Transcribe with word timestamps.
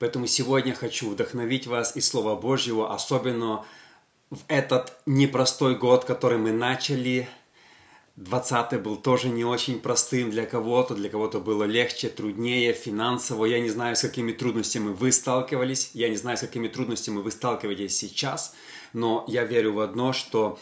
Поэтому 0.00 0.26
сегодня 0.26 0.74
хочу 0.74 1.10
вдохновить 1.10 1.66
вас 1.66 1.94
из 1.94 2.08
Слова 2.08 2.34
Божьего, 2.34 2.94
особенно 2.94 3.66
в 4.30 4.38
этот 4.48 4.98
непростой 5.04 5.76
год, 5.76 6.06
который 6.06 6.38
мы 6.38 6.52
начали. 6.52 7.28
20-й 8.16 8.78
был 8.78 8.96
тоже 8.96 9.28
не 9.28 9.44
очень 9.44 9.78
простым 9.78 10.30
для 10.30 10.46
кого-то, 10.46 10.94
для 10.94 11.10
кого-то 11.10 11.38
было 11.38 11.64
легче, 11.64 12.08
труднее, 12.08 12.72
финансово. 12.72 13.44
Я 13.44 13.60
не 13.60 13.68
знаю, 13.68 13.94
с 13.94 14.00
какими 14.00 14.32
трудностями 14.32 14.88
вы 14.88 15.12
сталкивались, 15.12 15.90
я 15.92 16.08
не 16.08 16.16
знаю, 16.16 16.38
с 16.38 16.40
какими 16.40 16.68
трудностями 16.68 17.18
вы 17.18 17.30
сталкиваетесь 17.30 17.94
сейчас, 17.94 18.54
но 18.94 19.26
я 19.28 19.44
верю 19.44 19.74
в 19.74 19.80
одно, 19.80 20.14
что 20.14 20.58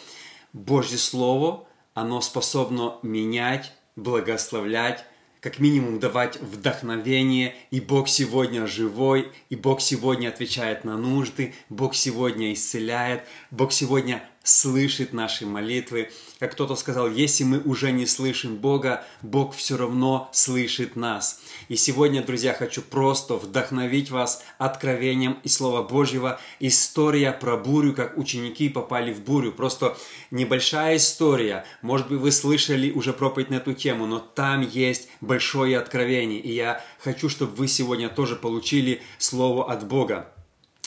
Божье 0.52 0.98
Слово, 0.98 1.64
оно 1.95 2.20
способно 2.23 2.98
менять, 3.02 3.73
благословлять, 3.95 5.05
как 5.41 5.59
минимум 5.59 6.01
давать 6.01 6.41
вдохновение, 6.41 7.55
и 7.70 7.80
Бог 7.80 8.09
сегодня 8.09 8.66
живой, 8.66 9.30
и 9.51 9.56
Бог 9.56 9.80
сегодня 9.80 10.28
отвечает 10.28 10.84
на 10.84 10.97
нужды, 10.97 11.55
Бог 11.69 11.95
сегодня 11.95 12.52
исцеляет, 12.52 13.23
Бог 13.51 13.73
сегодня 13.73 14.23
слышит 14.48 15.12
наши 15.12 15.47
молитвы. 15.47 16.11
Как 16.38 16.52
кто-то 16.52 16.75
сказал, 16.75 17.11
если 17.11 17.45
мы 17.45 17.61
уже 17.61 17.93
не 17.93 18.06
слышим 18.06 18.56
Бога, 18.56 19.05
Бог 19.20 19.55
все 19.55 19.77
равно 19.77 20.30
слышит 20.33 20.97
нас. 20.97 21.41
И 21.69 21.77
сегодня, 21.77 22.23
друзья, 22.23 22.55
хочу 22.55 22.80
просто 22.80 23.34
вдохновить 23.34 24.11
вас 24.11 24.42
откровением 24.56 25.39
из 25.42 25.55
Слова 25.55 25.83
Божьего. 25.83 26.41
История 26.61 27.33
про 27.33 27.56
бурю, 27.56 27.92
как 27.92 28.16
ученики 28.16 28.69
попали 28.70 29.12
в 29.12 29.20
бурю. 29.20 29.53
Просто 29.53 29.97
небольшая 30.30 30.97
история. 30.97 31.67
Может 31.83 32.09
быть, 32.09 32.20
вы 32.20 32.33
слышали 32.33 32.91
уже 32.91 33.12
проповедь 33.12 33.51
на 33.51 33.56
эту 33.56 33.75
тему, 33.75 34.06
но 34.06 34.19
там 34.19 34.62
есть 34.62 35.09
большое 35.20 35.78
откровение. 35.78 36.41
И 36.41 36.55
я 36.55 36.83
хочу, 37.00 37.28
чтобы 37.28 37.55
вы 37.55 37.69
сегодня 37.69 38.09
тоже 38.09 38.34
получили 38.34 39.03
Слово 39.19 39.70
от 39.70 39.87
Бога. 39.87 40.33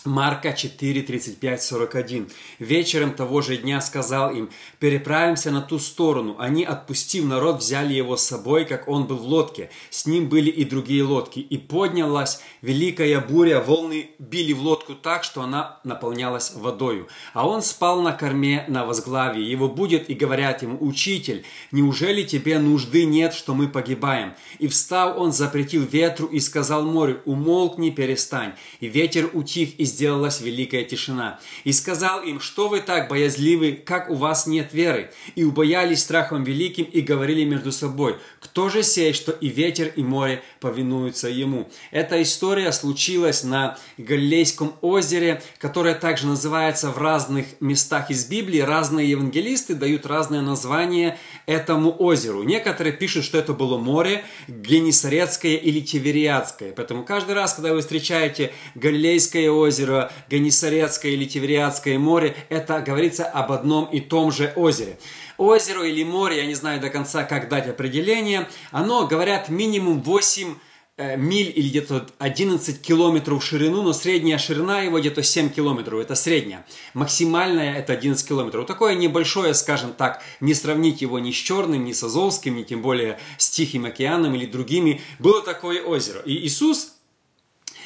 Марка 0.05 0.53
4, 0.53 1.03
35, 1.03 1.61
41. 1.61 2.27
Вечером 2.57 3.13
того 3.13 3.41
же 3.41 3.57
дня 3.57 3.79
сказал 3.81 4.33
им, 4.33 4.49
переправимся 4.79 5.51
на 5.51 5.61
ту 5.61 5.77
сторону. 5.77 6.37
Они, 6.39 6.63
отпустив 6.63 7.25
народ, 7.25 7.59
взяли 7.59 7.93
его 7.93 8.17
с 8.17 8.23
собой, 8.23 8.65
как 8.65 8.87
он 8.87 9.05
был 9.05 9.17
в 9.17 9.25
лодке. 9.25 9.69
С 9.91 10.07
ним 10.07 10.27
были 10.27 10.49
и 10.49 10.65
другие 10.65 11.03
лодки. 11.03 11.39
И 11.39 11.57
поднялась 11.59 12.41
великая 12.63 13.19
буря, 13.19 13.59
волны 13.59 14.09
били 14.17 14.53
в 14.53 14.63
лодку 14.63 14.95
так, 14.95 15.23
что 15.23 15.43
она 15.43 15.79
наполнялась 15.83 16.53
водою. 16.55 17.07
А 17.35 17.47
он 17.47 17.61
спал 17.61 18.01
на 18.01 18.11
корме 18.11 18.65
на 18.67 18.85
возглавии. 18.87 19.43
Его 19.43 19.69
будет 19.69 20.09
и 20.09 20.15
говорят 20.15 20.63
ему, 20.63 20.77
«Учитель, 20.79 21.45
неужели 21.71 22.23
тебе 22.23 22.57
нужды 22.57 23.05
нет, 23.05 23.35
что 23.35 23.53
мы 23.53 23.67
погибаем?» 23.67 24.33
И 24.57 24.67
встав, 24.67 25.15
он 25.17 25.31
запретил 25.31 25.83
ветру 25.83 26.25
и 26.25 26.39
сказал 26.39 26.85
морю, 26.85 27.21
«Умолкни, 27.25 27.91
перестань». 27.91 28.53
И 28.79 28.87
ветер 28.87 29.29
утих, 29.33 29.79
и 29.79 29.90
сделалась 29.91 30.41
великая 30.41 30.83
тишина. 30.83 31.39
И 31.63 31.73
сказал 31.73 32.23
им, 32.23 32.39
что 32.39 32.69
вы 32.69 32.79
так 32.79 33.09
боязливы, 33.09 33.73
как 33.73 34.09
у 34.09 34.15
вас 34.15 34.47
нет 34.47 34.73
веры? 34.73 35.11
И 35.35 35.43
убоялись 35.43 36.01
страхом 36.01 36.43
великим 36.43 36.85
и 36.85 37.01
говорили 37.01 37.43
между 37.43 37.71
собой, 37.71 38.17
кто 38.39 38.69
же 38.69 38.83
сей, 38.83 39.13
что 39.13 39.31
и 39.31 39.49
ветер, 39.49 39.91
и 39.95 40.03
море 40.03 40.43
повинуются 40.59 41.29
ему? 41.29 41.69
Эта 41.91 42.21
история 42.21 42.71
случилась 42.71 43.43
на 43.43 43.77
Галилейском 43.97 44.73
озере, 44.81 45.41
которое 45.57 45.95
также 45.95 46.27
называется 46.27 46.91
в 46.91 46.97
разных 46.97 47.45
местах 47.59 48.09
из 48.09 48.25
Библии. 48.25 48.59
Разные 48.59 49.09
евангелисты 49.09 49.75
дают 49.75 50.05
разные 50.05 50.41
названия 50.41 51.17
этому 51.45 51.95
озеру. 51.97 52.43
Некоторые 52.43 52.93
пишут, 52.93 53.25
что 53.25 53.37
это 53.37 53.53
было 53.53 53.77
море 53.77 54.23
Генисарецкое 54.47 55.55
или 55.55 55.79
Тивериадское. 55.81 56.73
Поэтому 56.73 57.03
каждый 57.03 57.35
раз, 57.35 57.53
когда 57.53 57.73
вы 57.73 57.81
встречаете 57.81 58.53
Галилейское 58.75 59.49
озеро, 59.49 59.80
Генисарецкое 60.29 61.13
или 61.13 61.25
Тивериадское 61.25 61.97
море, 61.99 62.35
это 62.49 62.81
говорится 62.81 63.25
об 63.25 63.51
одном 63.51 63.85
и 63.85 63.99
том 63.99 64.31
же 64.31 64.53
озере 64.55 64.97
озеро 65.41 65.83
или 65.83 66.03
море, 66.03 66.37
я 66.37 66.45
не 66.45 66.53
знаю 66.53 66.79
до 66.79 66.89
конца, 66.89 67.23
как 67.23 67.49
дать 67.49 67.67
определение, 67.67 68.47
оно, 68.71 69.07
говорят, 69.07 69.49
минимум 69.49 70.01
8 70.01 70.55
э, 70.97 71.17
миль 71.17 71.51
или 71.55 71.69
где-то 71.69 72.07
11 72.19 72.81
километров 72.81 73.43
в 73.43 73.45
ширину, 73.45 73.81
но 73.81 73.93
средняя 73.93 74.37
ширина 74.37 74.81
его 74.81 74.99
где-то 74.99 75.23
7 75.23 75.49
километров, 75.49 75.99
это 75.99 76.15
средняя. 76.15 76.65
Максимальная 76.93 77.75
это 77.75 77.93
11 77.93 78.27
километров. 78.27 78.67
Такое 78.67 78.95
небольшое, 78.95 79.53
скажем 79.53 79.93
так, 79.93 80.21
не 80.39 80.53
сравнить 80.53 81.01
его 81.01 81.17
ни 81.19 81.31
с 81.31 81.35
Черным, 81.35 81.83
ни 81.85 81.91
с 81.91 82.03
Азовским, 82.03 82.55
ни 82.55 82.63
тем 82.63 82.81
более 82.81 83.19
с 83.37 83.49
Тихим 83.49 83.85
океаном 83.85 84.35
или 84.35 84.45
другими. 84.45 85.01
Было 85.19 85.41
такое 85.41 85.81
озеро. 85.81 86.21
И 86.21 86.45
Иисус 86.45 86.93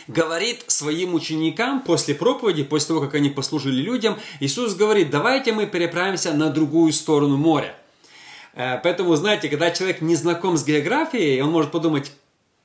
говорит 0.08 0.64
своим 0.68 1.14
ученикам 1.14 1.82
после 1.82 2.16
проповеди, 2.16 2.64
после 2.64 2.90
того, 2.90 3.02
как 3.02 3.16
они 3.16 3.30
послужили 3.30 3.82
людям, 3.82 4.18
Иисус 4.40 4.76
говорит, 4.76 5.10
давайте 5.10 5.54
мы 5.54 5.66
переправимся 5.66 6.34
на 6.34 6.50
другую 6.50 6.94
сторону 6.94 7.38
моря. 7.38 7.76
Э, 8.54 8.80
поэтому, 8.82 9.16
знаете, 9.16 9.50
когда 9.50 9.72
человек 9.72 10.02
не 10.02 10.16
знаком 10.16 10.58
с 10.58 10.66
географией, 10.66 11.42
он 11.42 11.52
может 11.52 11.72
подумать, 11.72 12.12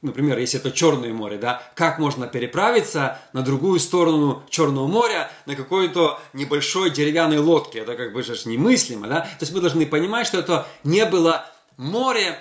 например, 0.03 0.39
если 0.39 0.61
это 0.61 0.71
Черное 0.71 1.13
море, 1.13 1.37
да, 1.39 1.63
как 1.75 1.99
можно 1.99 2.27
переправиться 2.27 3.19
на 3.33 3.43
другую 3.43 3.81
сторону 3.81 4.43
Черного 4.49 4.87
моря 4.87 5.31
на 5.47 5.57
какой-то 5.57 6.21
небольшой 6.33 6.91
деревянной 6.91 7.39
лодке. 7.39 7.81
Это 7.81 7.97
как 7.97 8.13
бы 8.13 8.23
же 8.23 8.35
немыслимо, 8.45 9.09
да. 9.09 9.21
То 9.21 9.43
есть 9.43 9.53
мы 9.53 9.61
должны 9.61 9.87
понимать, 9.87 10.27
что 10.27 10.39
это 10.39 10.67
не 10.85 11.05
было 11.05 11.47
море, 11.77 12.41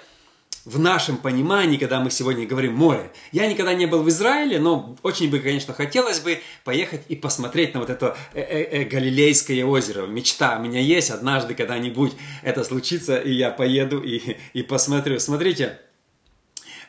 в 0.66 0.80
нашем 0.80 1.18
понимании, 1.18 1.78
когда 1.78 2.00
мы 2.00 2.12
сегодня 2.12 2.46
говорим 2.46 2.75
море. 2.75 3.12
Я 3.31 3.47
никогда 3.47 3.74
не 3.74 3.86
был 3.86 4.03
в 4.03 4.09
Израиле, 4.09 4.59
но 4.59 4.96
очень 5.03 5.30
бы, 5.30 5.40
конечно, 5.40 5.74
хотелось 5.74 6.20
бы 6.20 6.42
поехать 6.64 7.02
и 7.08 7.16
посмотреть 7.16 7.74
на 7.74 7.80
вот 7.80 7.90
это 7.90 8.18
э 8.34 8.42
-э 8.42 8.72
-э 8.72 8.90
Галилейское 8.90 9.66
озеро. 9.66 10.06
Мечта 10.06 10.58
у 10.58 10.62
меня 10.62 10.80
есть, 10.80 11.09
однажды 11.09 11.56
когда-нибудь 11.56 12.14
это 12.44 12.64
случится, 12.64 13.18
и 13.18 13.31
я 13.31 13.52
поеду 13.52 14.02
и, 14.02 14.38
и 14.53 14.64
посмотрю. 14.64 15.20
Смотрите, 15.20 15.80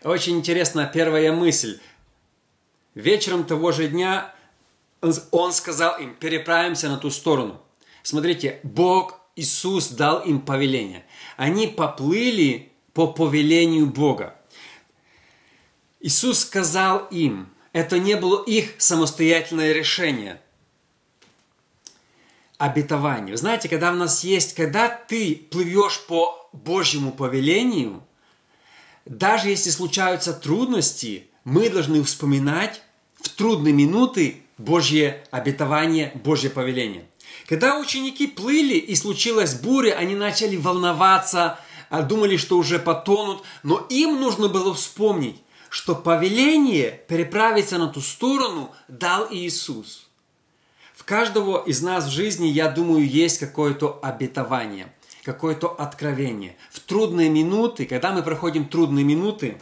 очень 0.03 0.37
интересная 0.39 0.87
первая 0.87 1.33
мысль. 1.33 1.79
Вечером 2.95 3.45
того 3.45 3.73
же 3.73 3.89
дня 3.89 4.35
он 5.31 5.53
сказал 5.53 5.99
им, 5.99 6.15
переправимся 6.15 6.89
на 6.89 6.97
ту 6.97 7.11
сторону. 7.11 7.61
Смотрите, 8.03 8.61
Бог, 8.63 9.21
Иисус 9.37 9.89
дал 9.89 10.21
им 10.21 10.41
повеление. 10.41 11.05
Они 11.37 11.67
поплыли 11.67 12.70
по 13.01 13.07
повелению 13.07 13.87
Бога. 13.87 14.37
Иисус 16.01 16.41
сказал 16.41 17.07
им, 17.07 17.49
это 17.73 17.99
не 17.99 18.15
было 18.15 18.45
их 18.45 18.75
самостоятельное 18.77 19.73
решение. 19.73 20.39
Обетование. 22.59 23.39
Знаете, 23.39 23.71
когда 23.71 23.91
у 23.91 23.95
нас 23.95 24.23
есть, 24.23 24.55
когда 24.55 24.91
ты 24.91 25.35
плывешь 25.51 26.05
по 26.09 26.51
Божьему 26.53 27.11
повелению, 27.11 28.03
даже 29.07 29.49
если 29.49 29.71
случаются 29.71 30.35
трудности, 30.35 31.29
мы 31.45 31.71
должны 31.71 32.03
вспоминать 32.03 32.83
в 33.15 33.31
трудные 33.31 33.73
минуты 33.73 34.43
Божье 34.59 35.25
обетование, 35.31 36.13
Божье 36.23 36.51
повеление. 36.51 37.07
Когда 37.49 37.79
ученики 37.79 38.27
плыли 38.27 38.75
и 38.77 38.95
случилась 38.95 39.55
буря, 39.55 39.95
они 39.95 40.15
начали 40.15 40.57
волноваться, 40.57 41.59
а 41.91 42.03
думали, 42.03 42.39
что 42.39 42.57
уже 42.57 42.79
потонут, 42.79 43.43
но 43.63 43.85
им 43.91 44.19
нужно 44.21 44.49
было 44.49 44.73
вспомнить, 44.73 45.37
что 45.69 45.95
повеление 45.95 47.03
переправиться 47.09 47.79
на 47.79 47.89
ту 47.89 48.01
сторону 48.01 48.71
дал 48.89 49.27
Иисус. 49.31 50.07
В 50.95 51.05
каждого 51.05 51.63
из 51.65 51.83
нас 51.83 52.07
в 52.07 52.11
жизни, 52.11 52.47
я 52.47 52.71
думаю, 52.71 53.07
есть 53.07 53.39
какое-то 53.39 53.99
обетование, 54.03 54.93
какое-то 55.25 55.69
откровение. 55.69 56.57
В 56.71 56.81
трудные 56.81 57.29
минуты, 57.29 57.87
когда 57.87 58.13
мы 58.13 58.23
проходим 58.23 58.69
трудные 58.69 59.05
минуты, 59.05 59.61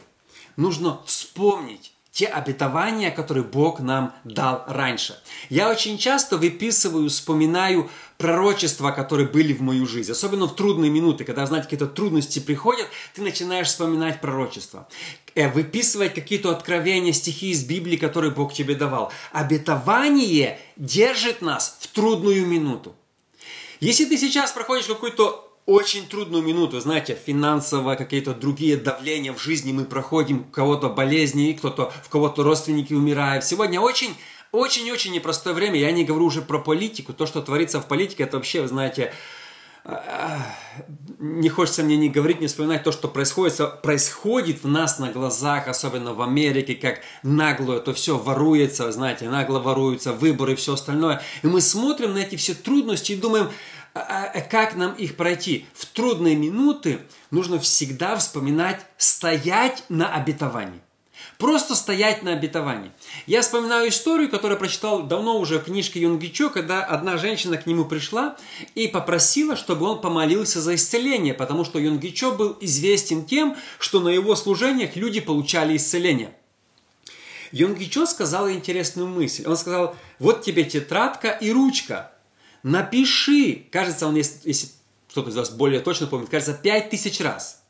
нужно 0.57 1.01
вспомнить, 1.07 1.93
те 2.19 2.27
обетования, 2.27 3.13
которые 3.13 3.45
Бог 3.45 3.79
нам 3.79 4.13
дал 4.25 4.65
раньше. 4.67 5.17
Я 5.51 5.71
очень 5.71 5.99
часто 5.99 6.37
выписываю, 6.37 7.09
вспоминаю 7.09 7.89
пророчества, 8.19 8.91
которые 8.91 9.29
были 9.29 9.53
в 9.53 9.63
мою 9.63 9.87
жизнь. 9.87 10.11
Особенно 10.11 10.47
в 10.47 10.57
трудные 10.57 10.91
минуты, 10.91 11.25
когда, 11.25 11.47
знаете, 11.47 11.65
какие-то 11.67 11.87
трудности 11.87 12.41
приходят, 12.41 12.89
ты 13.15 13.23
начинаешь 13.23 13.69
вспоминать 13.69 14.21
пророчества. 14.21 14.89
Э, 15.37 15.49
выписывать 15.49 16.15
какие-то 16.15 16.51
откровения, 16.51 17.13
стихи 17.13 17.51
из 17.51 17.65
Библии, 17.65 17.97
которые 17.97 18.33
Бог 18.33 18.53
тебе 18.53 18.75
давал. 18.75 19.13
Обетование 19.33 20.59
держит 20.77 21.43
нас 21.43 21.79
в 21.81 21.87
трудную 21.87 22.45
минуту. 22.45 22.95
Если 23.79 24.05
ты 24.05 24.19
сейчас 24.19 24.51
проходишь 24.51 24.87
какую-то 24.87 25.45
очень 25.65 26.09
трудную 26.09 26.43
минуту, 26.43 26.81
знаете, 26.81 27.17
финансово, 27.27 27.95
какие-то 27.95 28.35
другие 28.35 28.79
давления 28.79 29.33
в 29.33 29.41
жизни 29.41 29.71
мы 29.71 29.85
проходим, 29.85 30.41
у 30.41 30.45
кого-то 30.51 30.89
болезни, 30.89 31.53
кто-то, 31.53 31.93
в 32.05 32.09
кого-то 32.09 32.43
родственники 32.43 32.95
умирают. 32.95 33.45
Сегодня 33.45 33.79
очень 33.79 34.17
очень-очень 34.53 35.13
непростое 35.13 35.55
время. 35.55 35.79
Я 35.79 35.93
не 35.93 36.05
говорю 36.05 36.27
уже 36.27 36.43
про 36.43 36.59
политику. 36.59 37.13
То, 37.13 37.27
что 37.27 37.43
творится 37.43 37.81
в 37.81 37.87
политике, 37.87 38.25
это 38.25 38.37
вообще, 38.37 38.63
вы 38.63 38.69
знаете, 38.69 39.13
не 41.19 41.49
хочется 41.49 41.83
мне 41.83 41.97
не 41.97 42.09
говорить, 42.09 42.41
не 42.41 42.47
вспоминать 42.47 42.85
то, 42.85 42.93
что 42.93 43.09
происходит, 43.09 43.81
происходит 43.83 44.63
в 44.63 44.69
нас 44.69 44.99
на 44.99 45.11
глазах, 45.11 45.67
особенно 45.67 46.13
в 46.13 46.21
Америке, 46.21 46.75
как 46.75 47.01
нагло 47.23 47.75
это 47.75 47.95
все 47.95 48.19
воруется, 48.19 48.91
знаете, 48.93 49.29
нагло 49.29 49.61
воруются 49.61 50.13
выборы 50.13 50.53
и 50.53 50.57
все 50.57 50.75
остальное. 50.75 51.23
И 51.43 51.47
мы 51.47 51.61
смотрим 51.61 52.15
на 52.15 52.19
эти 52.19 52.37
все 52.37 52.55
трудности 52.55 53.13
и 53.13 53.17
думаем, 53.17 53.51
а, 53.95 54.01
а, 54.01 54.31
а 54.35 54.41
как 54.43 54.77
нам 54.77 54.93
их 54.93 55.17
пройти? 55.17 55.67
В 55.73 55.87
трудные 55.87 56.37
минуты 56.37 57.01
нужно 57.31 57.59
всегда 57.59 58.17
вспоминать 58.17 58.85
стоять 58.99 59.85
на 59.89 60.13
обетовании. 60.13 60.83
Просто 61.37 61.75
стоять 61.75 62.23
на 62.23 62.33
обетовании. 62.33 62.91
Я 63.27 63.43
вспоминаю 63.43 63.91
историю, 63.91 64.29
которую 64.29 64.59
прочитал 64.59 65.03
давно 65.03 65.39
уже 65.39 65.59
в 65.59 65.65
книжке 65.65 66.01
Юнгичо, 66.01 66.49
когда 66.49 66.83
одна 66.85 67.17
женщина 67.17 67.57
к 67.57 67.67
нему 67.67 67.85
пришла 67.85 68.37
и 68.75 68.89
попросила, 68.89 69.55
чтобы 69.55 69.87
он 69.87 70.01
помолился 70.01 70.61
за 70.61 70.75
исцеление, 70.75 71.35
потому 71.35 71.65
что 71.65 71.79
Юнгичо 71.79 72.33
был 72.33 72.57
известен 72.61 73.25
тем, 73.25 73.57
что 73.79 74.01
на 74.01 74.09
его 74.09 74.35
служениях 74.35 74.97
люди 74.97 75.21
получали 75.21 75.77
исцеление. 75.77 76.35
Юнгичо 77.53 78.07
сказал 78.07 78.51
интересную 78.51 79.09
мысль. 79.09 79.47
Он 79.47 79.57
сказал, 79.57 79.97
вот 80.19 80.43
тебе 80.43 80.65
тетрадка 80.65 81.31
и 81.31 81.51
ручка. 81.51 82.13
Напиши, 82.63 83.67
кажется, 83.71 84.07
он, 84.07 84.17
если 84.17 84.69
кто-то 85.09 85.31
из 85.31 85.37
вас 85.37 85.51
более 85.51 85.81
точно 85.81 86.07
помнит, 86.07 86.29
кажется, 86.29 86.55
пять 86.55 86.91
тысяч 86.91 87.21
раз. 87.21 87.63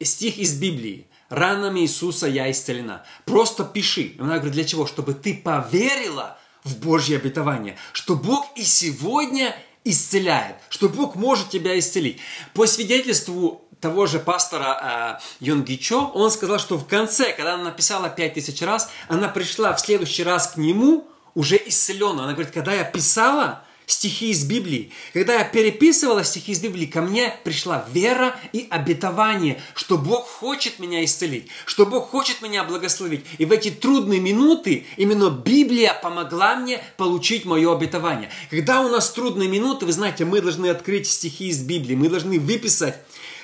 Стих 0.00 0.38
из 0.38 0.58
Библии 0.58 1.06
ранами 1.32 1.80
Иисуса 1.80 2.28
я 2.28 2.50
исцелена. 2.50 3.04
Просто 3.24 3.64
пиши. 3.64 4.14
Она 4.20 4.36
говорит, 4.36 4.52
для 4.52 4.64
чего? 4.64 4.86
Чтобы 4.86 5.14
ты 5.14 5.34
поверила 5.34 6.38
в 6.62 6.76
Божье 6.78 7.16
обетование, 7.16 7.76
что 7.92 8.14
Бог 8.14 8.46
и 8.54 8.62
сегодня 8.62 9.56
исцеляет, 9.84 10.56
что 10.68 10.88
Бог 10.88 11.16
может 11.16 11.50
тебя 11.50 11.76
исцелить. 11.78 12.20
По 12.54 12.66
свидетельству 12.66 13.64
того 13.80 14.06
же 14.06 14.20
пастора 14.20 15.18
э, 15.40 15.44
Йонгичо, 15.44 16.12
он 16.14 16.30
сказал, 16.30 16.60
что 16.60 16.76
в 16.76 16.86
конце, 16.86 17.32
когда 17.32 17.54
она 17.54 17.64
написала 17.64 18.08
пять 18.08 18.34
тысяч 18.34 18.62
раз, 18.62 18.90
она 19.08 19.26
пришла 19.26 19.72
в 19.72 19.80
следующий 19.80 20.22
раз 20.22 20.52
к 20.52 20.56
нему 20.56 21.08
уже 21.34 21.60
исцеленная. 21.66 22.24
Она 22.24 22.34
говорит, 22.34 22.52
когда 22.52 22.74
я 22.74 22.84
писала, 22.84 23.64
стихи 23.86 24.30
из 24.30 24.44
Библии. 24.44 24.90
Когда 25.12 25.34
я 25.34 25.44
переписывала 25.44 26.24
стихи 26.24 26.52
из 26.52 26.60
Библии, 26.60 26.86
ко 26.86 27.02
мне 27.02 27.34
пришла 27.44 27.86
вера 27.92 28.36
и 28.52 28.66
обетование, 28.70 29.60
что 29.74 29.98
Бог 29.98 30.26
хочет 30.26 30.78
меня 30.78 31.04
исцелить, 31.04 31.48
что 31.66 31.86
Бог 31.86 32.10
хочет 32.10 32.42
меня 32.42 32.64
благословить. 32.64 33.24
И 33.38 33.44
в 33.44 33.52
эти 33.52 33.70
трудные 33.70 34.20
минуты 34.20 34.86
именно 34.96 35.30
Библия 35.30 35.94
помогла 35.94 36.56
мне 36.56 36.82
получить 36.96 37.44
мое 37.44 37.74
обетование. 37.74 38.30
Когда 38.50 38.80
у 38.80 38.88
нас 38.88 39.10
трудные 39.10 39.48
минуты, 39.48 39.86
вы 39.86 39.92
знаете, 39.92 40.24
мы 40.24 40.40
должны 40.40 40.68
открыть 40.68 41.08
стихи 41.08 41.48
из 41.48 41.62
Библии, 41.62 41.94
мы 41.94 42.08
должны 42.08 42.38
выписать 42.38 42.96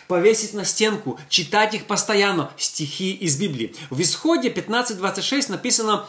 повесить 0.07 0.55
на 0.55 0.65
стенку, 0.65 1.21
читать 1.29 1.75
их 1.75 1.85
постоянно, 1.85 2.51
стихи 2.57 3.13
из 3.13 3.37
Библии. 3.37 3.75
В 3.91 4.01
Исходе 4.01 4.49
15.26 4.49 5.51
написано 5.51 6.07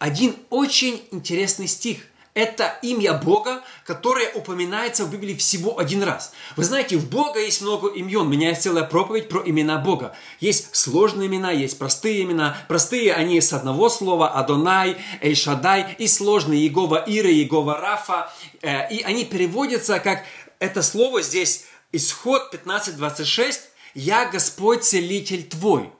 один 0.00 0.34
очень 0.50 1.02
интересный 1.12 1.68
стих– 1.68 1.98
это 2.34 2.78
имя 2.82 3.14
Бога, 3.14 3.62
которое 3.84 4.30
упоминается 4.32 5.04
в 5.04 5.10
Библии 5.10 5.34
всего 5.34 5.78
один 5.78 6.02
раз. 6.02 6.32
Вы 6.56 6.64
знаете, 6.64 6.96
в 6.96 7.08
Бога 7.08 7.40
есть 7.40 7.62
много 7.62 7.88
имен. 7.88 8.20
У 8.20 8.24
меня 8.24 8.50
есть 8.50 8.62
целая 8.62 8.84
проповедь 8.84 9.28
про 9.28 9.42
имена 9.44 9.78
Бога. 9.78 10.14
Есть 10.38 10.74
сложные 10.76 11.26
имена, 11.28 11.50
есть 11.50 11.78
простые 11.78 12.22
имена. 12.22 12.56
Простые 12.68 13.12
они 13.12 13.40
с 13.40 13.52
одного 13.52 13.88
слова 13.88 14.30
Адонай, 14.30 14.98
Эльшадай, 15.20 15.96
и 15.98 16.06
сложные 16.06 16.64
Егова 16.64 17.02
Ира, 17.06 17.28
Егова 17.28 17.76
Рафа. 17.80 18.32
Э, 18.62 18.88
и 18.88 19.02
они 19.02 19.24
переводятся 19.24 19.98
как 19.98 20.24
это 20.60 20.82
слово 20.82 21.22
здесь, 21.22 21.66
исход 21.92 22.54
15.26, 22.54 23.58
«Я 23.94 24.26
Господь, 24.26 24.84
целитель 24.84 25.44
твой». 25.44 25.90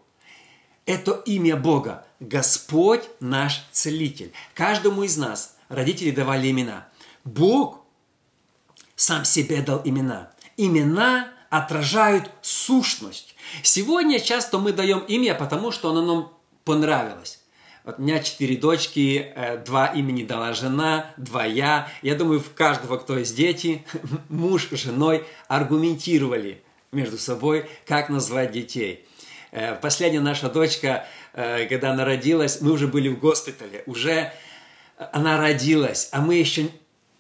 Это 0.86 1.12
имя 1.26 1.56
Бога. 1.56 2.06
Господь 2.20 3.02
наш 3.20 3.66
целитель. 3.72 4.32
Каждому 4.54 5.02
из 5.02 5.16
нас– 5.16 5.54
родители 5.68 6.10
давали 6.10 6.50
имена. 6.50 6.88
Бог 7.24 7.84
сам 8.96 9.24
себе 9.24 9.62
дал 9.62 9.80
имена. 9.84 10.30
Имена 10.56 11.30
отражают 11.50 12.30
сущность. 12.42 13.34
Сегодня 13.62 14.20
часто 14.20 14.58
мы 14.58 14.72
даем 14.72 15.00
имя, 15.00 15.34
потому 15.34 15.70
что 15.70 15.90
оно 15.90 16.02
нам 16.04 16.32
понравилось. 16.64 17.40
Вот 17.84 17.98
у 17.98 18.02
меня 18.02 18.22
четыре 18.22 18.56
дочки, 18.56 19.32
э, 19.34 19.56
два 19.64 19.86
имени 19.86 20.22
дала 20.24 20.52
жена, 20.52 21.14
два 21.16 21.46
я. 21.46 21.88
Я 22.02 22.16
думаю, 22.16 22.40
в 22.40 22.52
каждого, 22.52 22.98
кто 22.98 23.18
есть 23.18 23.34
дети, 23.34 23.86
муж 24.28 24.68
с 24.70 24.76
женой 24.76 25.24
аргументировали 25.46 26.62
между 26.92 27.16
собой, 27.16 27.66
как 27.86 28.10
назвать 28.10 28.52
детей. 28.52 29.06
Э, 29.52 29.74
последняя 29.74 30.20
наша 30.20 30.50
дочка, 30.50 31.06
э, 31.32 31.66
когда 31.66 31.92
она 31.92 32.04
родилась, 32.04 32.60
мы 32.60 32.72
уже 32.72 32.88
были 32.88 33.08
в 33.08 33.18
госпитале, 33.18 33.82
уже 33.86 34.32
она 35.12 35.38
родилась, 35.38 36.08
а 36.12 36.20
мы 36.20 36.34
еще 36.34 36.68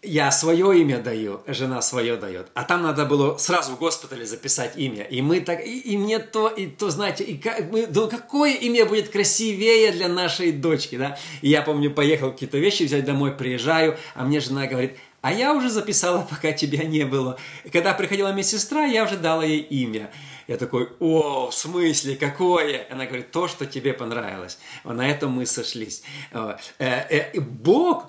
я 0.02 0.30
свое 0.30 0.80
имя 0.80 0.98
даю, 0.98 1.40
жена 1.46 1.82
свое 1.82 2.16
дает. 2.16 2.48
А 2.54 2.62
там 2.62 2.82
надо 2.82 3.04
было 3.04 3.36
сразу 3.36 3.72
в 3.72 3.78
госпитале 3.78 4.24
записать 4.26 4.76
имя. 4.76 5.02
И 5.02 5.20
мы 5.20 5.40
так, 5.40 5.64
и, 5.64 5.78
и 5.78 5.96
мне 5.96 6.20
то, 6.20 6.48
и 6.48 6.66
то, 6.66 6.90
знаете, 6.90 7.24
и 7.24 7.36
как, 7.36 7.70
мы, 7.72 7.88
ну 7.92 8.08
какое 8.08 8.54
имя 8.54 8.86
будет 8.86 9.08
красивее 9.08 9.90
для 9.90 10.08
нашей 10.08 10.52
дочки, 10.52 10.96
да? 10.96 11.18
И 11.42 11.48
я 11.48 11.62
помню, 11.62 11.90
поехал 11.90 12.30
какие-то 12.30 12.58
вещи 12.58 12.84
взять 12.84 13.04
домой, 13.04 13.32
приезжаю, 13.32 13.98
а 14.14 14.24
мне 14.24 14.38
жена 14.38 14.66
говорит, 14.66 14.96
а 15.20 15.32
я 15.32 15.52
уже 15.52 15.68
записала, 15.68 16.26
пока 16.30 16.52
тебя 16.52 16.84
не 16.84 17.04
было. 17.04 17.36
И 17.64 17.70
когда 17.70 17.92
приходила 17.92 18.32
медсестра, 18.32 18.84
я 18.84 19.04
уже 19.04 19.16
дала 19.16 19.44
ей 19.44 19.60
имя. 19.60 20.12
Я 20.48 20.56
такой, 20.56 20.88
о, 20.98 21.50
в 21.50 21.54
смысле, 21.54 22.16
какое? 22.16 22.86
Она 22.90 23.04
говорит, 23.04 23.30
то, 23.30 23.48
что 23.48 23.66
тебе 23.66 23.92
понравилось. 23.92 24.58
На 24.82 25.06
этом 25.08 25.32
мы 25.32 25.44
сошлись. 25.44 26.02
Э, 26.32 26.56
э, 26.78 27.38
Бог 27.38 28.06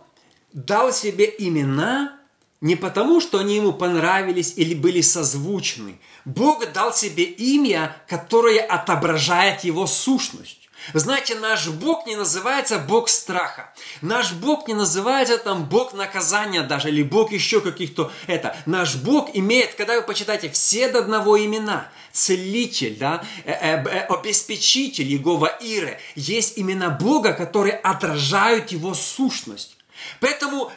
дал 0.54 0.94
себе 0.94 1.32
имена 1.38 2.18
не 2.62 2.78
потому, 2.78 3.20
что 3.20 3.40
они 3.40 3.58
ему 3.58 3.74
понравились 3.74 4.54
или 4.56 4.74
были 4.74 5.02
созвучны. 5.02 6.00
Бог 6.24 6.72
дал 6.72 6.94
себе 6.94 7.26
имя, 7.26 7.96
которое 8.08 8.62
отображает 8.62 9.66
его 9.66 9.86
сущность. 9.86 10.59
Знаете, 10.94 11.36
наш 11.36 11.68
Бог 11.68 12.06
не 12.06 12.16
называется 12.16 12.80
Бог 12.80 13.10
страха. 13.10 13.72
Наш 14.02 14.34
Бог 14.34 14.68
не 14.68 14.74
называется 14.74 15.38
там 15.38 15.66
Бог 15.66 15.94
наказания 15.94 16.64
даже, 16.64 16.90
или 16.90 17.04
Бог 17.04 17.32
еще 17.32 17.62
каких-то 17.62 18.12
это. 18.28 18.56
Наш 18.66 18.96
Бог 18.96 19.30
имеет, 19.34 19.76
когда 19.76 19.96
вы 19.96 20.02
почитаете, 20.04 20.50
все 20.50 20.90
до 20.90 21.00
одного 21.00 21.38
имена. 21.44 21.90
Целитель, 22.12 22.98
да, 22.98 23.24
э, 23.46 23.52
э, 23.52 23.84
э, 23.84 24.00
обеспечитель, 24.08 25.06
Егова 25.06 25.48
Иры. 25.62 26.00
Есть 26.16 26.58
имена 26.58 26.90
Бога, 26.90 27.34
которые 27.34 27.76
отражают 27.76 28.72
его 28.72 28.94
сущность. 28.94 29.78
Поэтому 30.20 30.72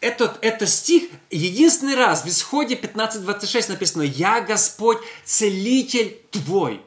этот, 0.00 0.38
этот 0.42 0.68
стих 0.68 1.04
единственный 1.30 1.94
раз 1.94 2.24
в 2.24 2.28
исходе 2.28 2.74
15.26 2.74 3.68
написано 3.68 4.02
«Я 4.02 4.40
Господь, 4.40 4.98
целитель 5.24 6.18
твой». 6.30 6.80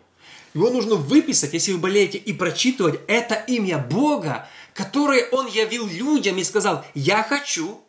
Его 0.53 0.69
нужно 0.69 0.95
выписать, 0.95 1.53
если 1.53 1.71
вы 1.71 1.79
болеете, 1.79 2.17
и 2.17 2.33
прочитывать 2.33 2.99
это 3.07 3.35
имя 3.35 3.77
Бога, 3.77 4.47
которое 4.73 5.27
Он 5.31 5.47
явил 5.47 5.87
людям 5.87 6.37
и 6.37 6.43
сказал, 6.43 6.85
я 6.93 7.23
хочу, 7.23 7.81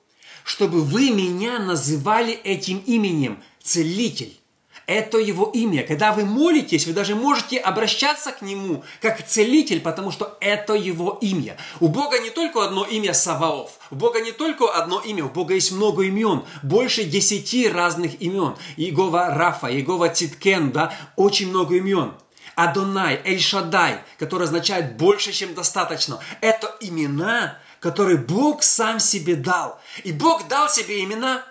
чтобы 0.44 0.82
вы 0.82 1.10
меня 1.10 1.58
называли 1.58 2.32
этим 2.32 2.78
именем 2.86 3.42
Целитель. 3.62 4.38
Это 4.86 5.16
его 5.18 5.50
имя. 5.54 5.82
Когда 5.82 6.12
вы 6.12 6.26
молитесь, 6.26 6.86
вы 6.86 6.92
даже 6.92 7.14
можете 7.14 7.58
обращаться 7.58 8.32
к 8.32 8.42
нему 8.42 8.84
как 9.00 9.26
целитель, 9.26 9.80
потому 9.80 10.10
что 10.10 10.36
это 10.40 10.74
его 10.74 11.18
имя. 11.22 11.56
У 11.80 11.88
Бога 11.88 12.18
не 12.18 12.28
только 12.28 12.62
одно 12.62 12.84
имя 12.84 13.14
Саваоф, 13.14 13.70
у 13.90 13.94
Бога 13.94 14.20
не 14.20 14.32
только 14.32 14.70
одно 14.70 15.00
имя, 15.00 15.24
у 15.24 15.30
Бога 15.30 15.54
есть 15.54 15.72
много 15.72 16.02
имен, 16.02 16.44
больше 16.62 17.04
десяти 17.04 17.66
разных 17.66 18.20
имен. 18.20 18.56
Иегова 18.76 19.30
Рафа, 19.30 19.68
Иегова 19.68 20.10
Циткен, 20.10 20.70
да, 20.70 20.92
очень 21.16 21.48
много 21.48 21.76
имен. 21.76 22.12
Адонай, 22.56 23.20
Эль-Шадай, 23.24 24.00
который 24.18 24.44
означает 24.44 24.96
больше, 24.96 25.32
чем 25.32 25.54
достаточно. 25.54 26.20
Это 26.40 26.74
имена, 26.80 27.58
которые 27.80 28.18
Бог 28.18 28.62
сам 28.62 29.00
себе 29.00 29.36
дал. 29.36 29.80
И 30.04 30.12
Бог 30.12 30.48
дал 30.48 30.68
себе 30.68 31.02
имена 31.04 31.44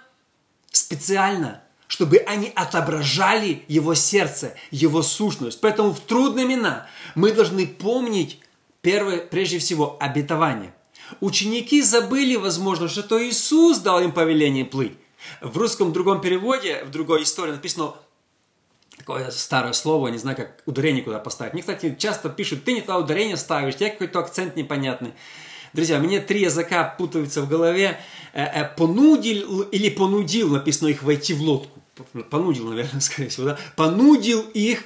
специально, 0.71 1.61
чтобы 1.87 2.17
они 2.17 2.51
отображали 2.55 3.63
Его 3.67 3.93
сердце, 3.93 4.55
Его 4.71 5.03
сущность. 5.03 5.61
Поэтому 5.61 5.93
в 5.93 5.99
трудные 5.99 6.45
имена 6.45 6.87
мы 7.15 7.31
должны 7.31 7.67
помнить 7.67 8.39
первое, 8.81 9.19
прежде 9.19 9.59
всего, 9.59 9.97
обетование. 9.99 10.73
Ученики 11.19 11.81
забыли, 11.81 12.35
возможно, 12.35 12.87
что 12.87 13.03
то 13.03 13.23
Иисус 13.23 13.79
дал 13.79 14.01
им 14.01 14.11
повеление 14.11 14.65
плыть. 14.65 14.93
В 15.41 15.57
русском 15.57 15.93
другом 15.93 16.21
переводе, 16.21 16.83
в 16.83 16.91
другой 16.91 17.23
истории 17.23 17.51
написано 17.51 17.93
такое 19.03 19.31
старое 19.31 19.73
слово, 19.73 20.07
не 20.07 20.17
знаю, 20.17 20.37
как 20.37 20.63
ударение 20.65 21.03
куда 21.03 21.19
поставить. 21.19 21.53
Мне, 21.53 21.61
кстати, 21.61 21.95
часто 21.99 22.29
пишут, 22.29 22.63
ты 22.63 22.71
не 22.71 22.81
туда 22.81 22.97
ударение 22.97 23.35
ставишь, 23.35 23.75
тебе 23.75 23.89
какой-то 23.89 24.19
акцент 24.19 24.55
непонятный. 24.55 25.11
Друзья, 25.73 25.99
мне 25.99 26.21
три 26.21 26.41
языка 26.41 26.83
путаются 26.97 27.41
в 27.41 27.49
голове. 27.49 27.99
Э, 28.33 28.43
э, 28.43 28.75
понудил 28.77 29.61
или 29.63 29.89
понудил, 29.89 30.51
написано 30.51 30.87
их 30.87 31.03
войти 31.03 31.33
в 31.33 31.41
лодку. 31.41 31.81
Понудил, 32.29 32.69
наверное, 32.69 33.01
скорее 33.01 33.29
всего, 33.29 33.47
да? 33.47 33.59
Понудил 33.75 34.41
их 34.53 34.85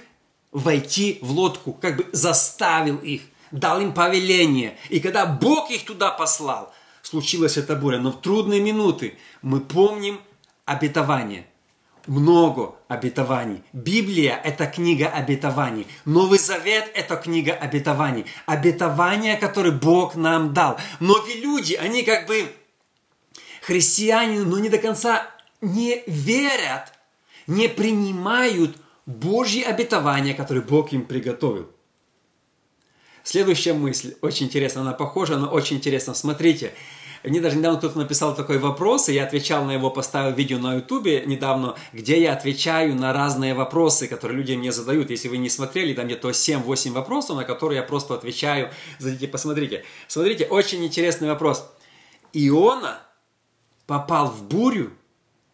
войти 0.51 1.19
в 1.21 1.31
лодку, 1.31 1.73
как 1.73 1.97
бы 1.97 2.07
заставил 2.11 2.97
их, 2.97 3.21
дал 3.51 3.79
им 3.81 3.93
повеление. 3.93 4.77
И 4.89 4.99
когда 4.99 5.27
Бог 5.27 5.69
их 5.69 5.85
туда 5.85 6.09
послал, 6.09 6.73
случилась 7.03 7.57
эта 7.57 7.75
буря. 7.75 7.99
Но 7.99 8.11
в 8.11 8.21
трудные 8.21 8.61
минуты 8.61 9.17
мы 9.43 9.59
помним 9.59 10.19
обетование– 10.65 11.45
много 12.07 12.75
обетований. 12.87 13.61
Библия– 13.73 14.39
это 14.43 14.65
книга 14.65 15.07
обетований. 15.07 15.87
Новый 16.05 16.39
Завет– 16.39 16.89
это 16.95 17.15
книга 17.17 17.53
обетований. 17.53 18.25
Обетования, 18.45 19.37
которые 19.37 19.73
Бог 19.73 20.15
нам 20.15 20.53
дал. 20.53 20.77
Многие 20.99 21.39
люди, 21.41 21.73
они 21.73 22.03
как 22.03 22.27
бы 22.27 22.51
христиане, 23.61 24.39
но 24.39 24.59
не 24.59 24.69
до 24.69 24.77
конца 24.77 25.27
не 25.61 26.03
верят, 26.07 26.93
не 27.47 27.67
принимают 27.67 28.77
Божьи 29.05 29.61
обетования, 29.61 30.33
которые 30.33 30.63
Бог 30.63 30.93
им 30.93 31.05
приготовил. 31.05 31.69
Следующая 33.23 33.73
мысль, 33.73 34.15
очень 34.21 34.45
интересно, 34.45 34.81
она 34.81 34.93
похожа, 34.93 35.37
но 35.37 35.49
очень 35.49 35.77
интересно. 35.77 36.13
Смотрите, 36.13 36.73
мне 37.23 37.41
даже 37.41 37.57
недавно 37.57 37.77
кто-то 37.77 37.97
написал 37.97 38.35
такой 38.35 38.57
вопрос, 38.57 39.09
и 39.09 39.13
я 39.13 39.23
отвечал 39.23 39.65
на 39.65 39.71
его, 39.71 39.89
поставил 39.89 40.35
видео 40.35 40.59
на 40.59 40.75
ютубе 40.75 41.23
недавно, 41.25 41.75
где 41.93 42.21
я 42.21 42.33
отвечаю 42.33 42.95
на 42.95 43.13
разные 43.13 43.53
вопросы, 43.53 44.07
которые 44.07 44.37
люди 44.37 44.53
мне 44.53 44.71
задают. 44.71 45.09
Если 45.09 45.27
вы 45.27 45.37
не 45.37 45.49
смотрели, 45.49 45.93
там 45.93 46.05
где-то 46.05 46.29
7-8 46.29 46.91
вопросов, 46.91 47.37
на 47.37 47.43
которые 47.43 47.77
я 47.77 47.83
просто 47.83 48.13
отвечаю. 48.13 48.71
Зайдите, 48.99 49.27
посмотрите. 49.27 49.83
Смотрите, 50.07 50.45
очень 50.45 50.85
интересный 50.85 51.27
вопрос. 51.27 51.69
Иона 52.33 52.99
попал 53.85 54.27
в 54.27 54.43
бурю 54.43 54.91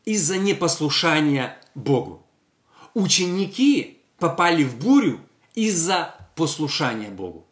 из-за 0.06 0.38
непослушания 0.38 1.58
Богу. 1.76 2.26
Ученики 2.94 4.00
попали 4.18 4.64
в 4.64 4.78
бурю 4.78 5.20
из-за 5.56 6.16
послушания 6.36 7.10
Богу. 7.10 7.46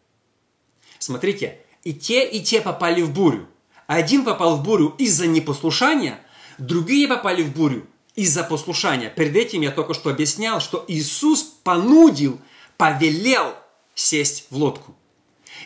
Смотрите, 1.00 1.60
и 1.84 1.94
те, 1.94 2.27
и 2.30 2.41
те 2.41 2.62
попали 2.62 3.01
в 3.01 3.12
бурю. 3.13 3.48
Один 3.91 4.24
попал 4.24 4.55
в 4.55 4.63
бурю 4.63 4.95
из-за 5.00 5.27
непослушания, 5.27 6.17
другие 6.57 7.10
попали 7.10 7.43
в 7.43 7.53
бурю 7.53 7.86
из-за 8.15 8.41
послушания. 8.45 9.10
Перед 9.10 9.36
этим 9.36 9.60
я 9.63 9.71
только 9.71 9.93
что 9.93 10.10
объяснял, 10.10 10.62
что 10.62 10.86
Иисус 10.88 11.43
понудил, 11.43 12.39
повелел 12.77 13.53
сесть 13.93 14.45
в 14.50 14.55
лодку. 14.55 14.95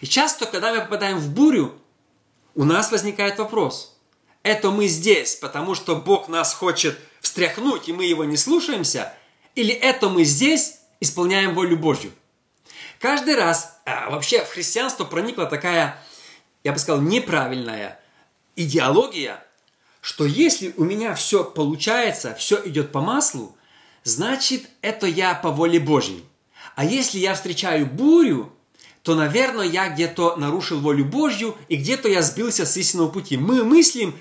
И 0.02 0.08
часто, 0.08 0.48
когда 0.48 0.74
мы 0.74 0.82
попадаем 0.82 1.20
в 1.20 1.36
бурю, 1.36 1.76
у 2.56 2.64
нас 2.64 2.92
возникает 2.92 3.38
вопрос. 3.38 3.96
Это 4.42 4.72
мы 4.72 4.88
здесь, 4.88 5.36
потому 5.36 5.76
что 5.76 5.96
Бог 5.96 6.28
нас 6.28 6.52
хочет 6.56 6.98
встряхнуть, 7.22 7.90
и 7.90 7.94
мы 7.94 8.06
его 8.06 8.24
не 8.24 8.38
слушаемся? 8.38 9.14
Или 9.54 9.72
это 9.72 10.10
мы 10.10 10.24
здесь 10.24 10.80
исполняем 11.00 11.54
волю 11.54 11.78
Божью? 11.78 12.12
Каждый 12.98 13.36
раз, 13.36 13.78
а 13.86 14.10
вообще 14.10 14.44
в 14.44 14.50
христианство 14.50 15.04
проникла 15.04 15.46
такая, 15.46 16.04
я 16.64 16.74
бы 16.74 16.80
сказал, 16.80 17.04
неправильная 17.04 18.00
идеология, 18.56 19.44
что 20.02 20.26
если 20.26 20.74
у 20.78 20.84
меня 20.84 21.16
все 21.16 21.44
получается, 21.44 22.36
все 22.36 22.62
идет 22.66 22.92
по 22.92 23.02
маслу, 23.02 23.56
значит, 24.04 24.70
это 24.82 25.08
я 25.08 25.34
по 25.34 25.52
воле 25.52 25.80
Божьей. 25.80 26.24
А 26.76 26.86
если 26.86 27.20
я 27.20 27.34
встречаю 27.34 27.86
бурю, 27.86 28.52
то, 29.04 29.16
наверное, 29.16 29.66
я 29.66 29.90
где-то 29.90 30.36
нарушил 30.36 30.80
волю 30.80 31.06
Божью 31.06 31.56
и 31.70 31.76
где-то 31.76 32.10
я 32.10 32.22
сбился 32.22 32.66
с 32.66 32.76
истинного 32.76 33.10
пути. 33.10 33.38
Мы 33.38 33.64
мыслим 33.64 34.16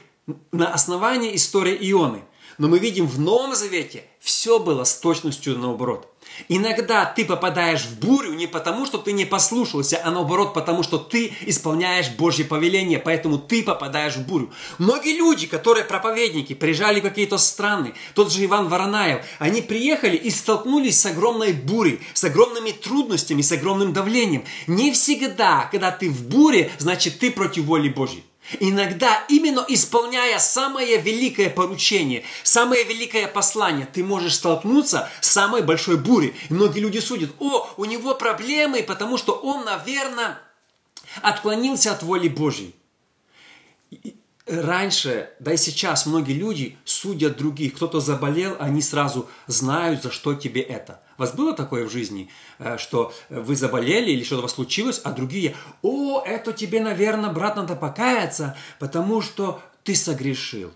на 0.52 0.72
основании 0.72 1.34
истории 1.34 1.76
Ионы. 1.90 2.22
Но 2.58 2.68
мы 2.68 2.78
видим 2.78 3.06
в 3.06 3.18
Новом 3.18 3.54
Завете 3.54 4.04
все 4.20 4.58
было 4.58 4.84
с 4.84 4.96
точностью 4.98 5.58
наоборот. 5.58 6.13
Иногда 6.48 7.04
ты 7.04 7.24
попадаешь 7.24 7.84
в 7.84 7.98
бурю 8.00 8.34
не 8.34 8.46
потому, 8.46 8.86
что 8.86 8.98
ты 8.98 9.12
не 9.12 9.24
послушался, 9.24 10.00
а 10.04 10.10
наоборот 10.10 10.54
потому, 10.54 10.82
что 10.82 10.98
ты 10.98 11.32
исполняешь 11.42 12.10
Божье 12.10 12.44
повеление, 12.44 12.98
поэтому 12.98 13.38
ты 13.38 13.62
попадаешь 13.62 14.16
в 14.16 14.26
бурю. 14.26 14.50
Многие 14.78 15.16
люди, 15.16 15.46
которые 15.46 15.84
проповедники, 15.84 16.54
приезжали 16.54 17.00
в 17.00 17.02
какие-то 17.02 17.38
страны, 17.38 17.94
тот 18.14 18.32
же 18.32 18.44
Иван 18.44 18.68
Воронаев, 18.68 19.24
они 19.38 19.62
приехали 19.62 20.16
и 20.16 20.30
столкнулись 20.30 21.00
с 21.00 21.06
огромной 21.06 21.52
бурей, 21.52 22.00
с 22.12 22.24
огромными 22.24 22.70
трудностями, 22.70 23.42
с 23.42 23.52
огромным 23.52 23.92
давлением. 23.92 24.44
Не 24.66 24.92
всегда, 24.92 25.68
когда 25.70 25.90
ты 25.90 26.10
в 26.10 26.28
буре, 26.28 26.70
значит 26.78 27.18
ты 27.18 27.30
против 27.30 27.64
воли 27.64 27.88
Божьей. 27.88 28.24
Иногда, 28.60 29.24
именно 29.28 29.64
исполняя 29.68 30.38
самое 30.38 30.98
великое 30.98 31.48
поручение, 31.48 32.24
самое 32.42 32.84
великое 32.84 33.26
послание, 33.26 33.88
ты 33.90 34.04
можешь 34.04 34.34
столкнуться 34.34 35.10
с 35.20 35.30
самой 35.30 35.62
большой 35.62 35.96
бурей. 35.96 36.34
Многие 36.50 36.80
люди 36.80 36.98
судят, 36.98 37.30
о, 37.38 37.68
у 37.76 37.84
него 37.84 38.14
проблемы, 38.14 38.82
потому 38.82 39.16
что 39.16 39.32
он, 39.32 39.64
наверное, 39.64 40.38
отклонился 41.22 41.92
от 41.92 42.02
воли 42.02 42.28
Божьей. 42.28 42.74
Раньше, 44.46 45.30
да 45.38 45.54
и 45.54 45.56
сейчас 45.56 46.04
многие 46.04 46.34
люди 46.34 46.76
судят 46.84 47.38
других. 47.38 47.74
Кто-то 47.74 48.00
заболел, 48.00 48.56
они 48.58 48.82
сразу 48.82 49.28
знают, 49.46 50.02
за 50.02 50.10
что 50.10 50.34
тебе 50.34 50.60
это. 50.60 51.00
У 51.16 51.22
вас 51.22 51.32
было 51.32 51.54
такое 51.54 51.86
в 51.86 51.90
жизни, 51.90 52.28
э, 52.58 52.76
что 52.76 53.14
вы 53.30 53.56
заболели 53.56 54.10
или 54.10 54.22
что-то 54.22 54.40
у 54.40 54.42
вас 54.42 54.52
случилось, 54.52 55.00
а 55.02 55.12
другие, 55.12 55.56
о, 55.80 56.22
это 56.26 56.52
тебе, 56.52 56.80
наверное, 56.80 57.30
брат, 57.30 57.56
надо 57.56 57.74
покаяться, 57.74 58.54
потому 58.78 59.22
что 59.22 59.62
ты 59.82 59.94
согрешил. 59.94 60.72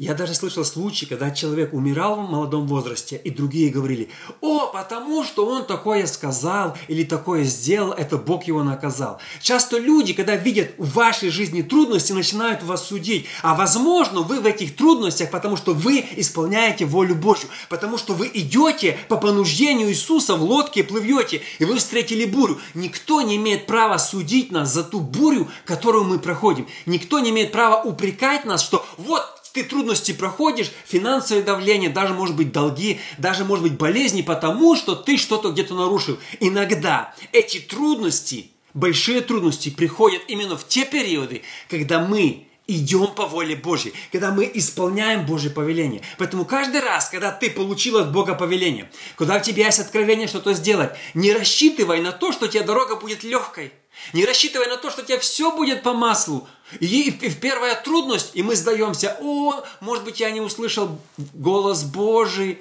Я 0.00 0.14
даже 0.14 0.34
слышал 0.34 0.64
случаи, 0.64 1.04
когда 1.04 1.30
человек 1.30 1.74
умирал 1.74 2.16
в 2.16 2.30
молодом 2.30 2.66
возрасте, 2.66 3.20
и 3.22 3.28
другие 3.28 3.68
говорили, 3.68 4.08
о, 4.40 4.68
потому 4.68 5.22
что 5.24 5.44
он 5.44 5.66
такое 5.66 6.06
сказал 6.06 6.74
или 6.88 7.04
такое 7.04 7.44
сделал, 7.44 7.92
это 7.92 8.16
Бог 8.16 8.44
его 8.44 8.64
наказал. 8.64 9.20
Часто 9.42 9.76
люди, 9.76 10.14
когда 10.14 10.36
видят 10.36 10.70
в 10.78 10.94
вашей 10.94 11.28
жизни 11.28 11.60
трудности, 11.60 12.12
начинают 12.12 12.62
вас 12.62 12.88
судить. 12.88 13.26
А 13.42 13.54
возможно, 13.54 14.20
вы 14.20 14.40
в 14.40 14.46
этих 14.46 14.74
трудностях, 14.74 15.30
потому 15.30 15.58
что 15.58 15.74
вы 15.74 16.02
исполняете 16.16 16.86
волю 16.86 17.14
Божью, 17.14 17.50
потому 17.68 17.98
что 17.98 18.14
вы 18.14 18.30
идете 18.32 18.98
по 19.08 19.18
понуждению 19.18 19.90
Иисуса 19.90 20.34
в 20.34 20.42
лодке, 20.42 20.82
плывете, 20.82 21.42
и 21.58 21.66
вы 21.66 21.76
встретили 21.76 22.24
бурю. 22.24 22.58
Никто 22.72 23.20
не 23.20 23.36
имеет 23.36 23.66
права 23.66 23.98
судить 23.98 24.50
нас 24.50 24.72
за 24.72 24.82
ту 24.82 25.00
бурю, 25.00 25.48
которую 25.66 26.04
мы 26.04 26.18
проходим. 26.18 26.66
Никто 26.86 27.18
не 27.18 27.28
имеет 27.28 27.52
права 27.52 27.82
упрекать 27.82 28.46
нас, 28.46 28.62
что 28.62 28.86
вот 28.96 29.39
ты 29.52 29.64
трудности 29.64 30.12
проходишь, 30.12 30.70
финансовое 30.86 31.42
давление, 31.42 31.90
даже 31.90 32.14
может 32.14 32.36
быть 32.36 32.52
долги, 32.52 33.00
даже 33.18 33.44
может 33.44 33.64
быть 33.64 33.78
болезни, 33.78 34.22
потому 34.22 34.76
что 34.76 34.94
ты 34.94 35.16
что-то 35.16 35.50
где-то 35.50 35.74
нарушил. 35.74 36.18
Иногда 36.40 37.14
эти 37.32 37.58
трудности, 37.58 38.50
большие 38.74 39.20
трудности 39.20 39.70
приходят 39.70 40.22
именно 40.28 40.56
в 40.56 40.66
те 40.66 40.84
периоды, 40.84 41.42
когда 41.68 42.00
мы 42.00 42.46
идем 42.70 43.08
по 43.08 43.26
воле 43.26 43.56
Божьей, 43.56 43.92
когда 44.12 44.30
мы 44.30 44.50
исполняем 44.54 45.26
Божье 45.26 45.50
повеление. 45.50 46.02
Поэтому 46.18 46.44
каждый 46.44 46.80
раз, 46.80 47.10
когда 47.10 47.32
ты 47.32 47.50
получил 47.50 47.98
от 47.98 48.12
Бога 48.12 48.34
повеление, 48.34 48.90
когда 49.16 49.36
у 49.36 49.40
тебя 49.40 49.66
есть 49.66 49.80
откровение 49.80 50.28
что-то 50.28 50.54
сделать, 50.54 50.90
не 51.14 51.32
рассчитывай 51.32 52.00
на 52.00 52.12
то, 52.12 52.32
что 52.32 52.46
у 52.46 52.48
тебя 52.48 52.62
дорога 52.62 52.96
будет 52.96 53.24
легкой. 53.24 53.72
Не 54.12 54.24
рассчитывай 54.24 54.68
на 54.68 54.76
то, 54.76 54.90
что 54.90 55.02
у 55.02 55.04
тебя 55.04 55.18
все 55.18 55.54
будет 55.54 55.82
по 55.82 55.92
маслу. 55.92 56.48
И 56.78 57.10
в 57.10 57.40
первая 57.40 57.74
трудность, 57.74 58.30
и 58.34 58.42
мы 58.42 58.54
сдаемся. 58.54 59.18
О, 59.20 59.62
может 59.80 60.04
быть, 60.04 60.20
я 60.20 60.30
не 60.30 60.40
услышал 60.40 60.98
голос 61.34 61.82
Божий. 61.82 62.58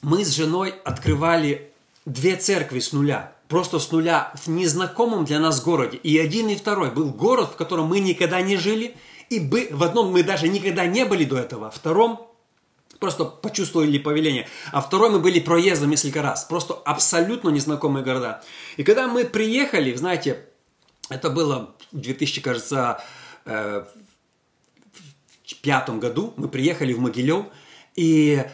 Мы 0.00 0.24
с 0.24 0.30
женой 0.30 0.74
открывали 0.84 1.70
две 2.06 2.36
церкви 2.36 2.80
с 2.80 2.92
нуля. 2.92 3.33
Просто 3.48 3.78
с 3.78 3.92
нуля 3.92 4.32
в 4.34 4.48
незнакомом 4.48 5.24
для 5.24 5.38
нас 5.38 5.62
городе. 5.62 5.98
И 5.98 6.18
один, 6.18 6.48
и 6.48 6.56
второй. 6.56 6.90
Был 6.90 7.10
город, 7.10 7.50
в 7.52 7.56
котором 7.56 7.86
мы 7.86 8.00
никогда 8.00 8.40
не 8.40 8.56
жили. 8.56 8.96
И 9.30 9.40
в 9.70 9.82
одном 9.82 10.10
мы 10.12 10.22
даже 10.22 10.48
никогда 10.48 10.86
не 10.86 11.04
были 11.04 11.24
до 11.24 11.38
этого. 11.38 11.70
Втором 11.70 12.30
просто 12.98 13.24
почувствовали 13.24 13.98
повеление. 13.98 14.48
А 14.72 14.80
второй 14.80 15.10
мы 15.10 15.18
были 15.18 15.40
проездом 15.40 15.90
несколько 15.90 16.22
раз. 16.22 16.44
Просто 16.44 16.74
абсолютно 16.74 17.50
незнакомые 17.50 18.04
города. 18.04 18.42
И 18.76 18.82
когда 18.82 19.08
мы 19.08 19.24
приехали, 19.24 19.94
знаете, 19.94 20.48
это 21.10 21.28
было 21.28 21.74
в 21.92 22.00
2000, 22.00 22.40
кажется, 22.40 23.02
э, 23.44 23.84
в 25.44 25.54
пятом 25.56 26.00
году. 26.00 26.32
Мы 26.36 26.48
приехали 26.48 26.92
в 26.92 27.00
Могилев, 27.00 27.46
и 27.94 28.44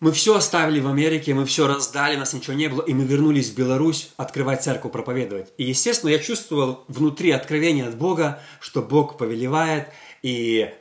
мы 0.00 0.12
все 0.12 0.34
оставили 0.34 0.80
в 0.80 0.88
Америке, 0.88 1.34
мы 1.34 1.44
все 1.44 1.66
раздали, 1.66 2.16
нас 2.16 2.32
ничего 2.32 2.54
не 2.54 2.68
было, 2.68 2.82
и 2.82 2.94
мы 2.94 3.04
вернулись 3.04 3.50
в 3.50 3.54
Беларусь 3.54 4.10
открывать 4.16 4.64
церковь, 4.64 4.92
проповедовать. 4.92 5.52
И, 5.58 5.64
естественно, 5.64 6.10
я 6.10 6.18
чувствовал 6.18 6.84
внутри 6.88 7.30
откровение 7.30 7.86
от 7.86 7.96
Бога, 7.96 8.42
что 8.60 8.80
Бог 8.80 9.18
повелевает, 9.18 9.88
и 10.22 10.72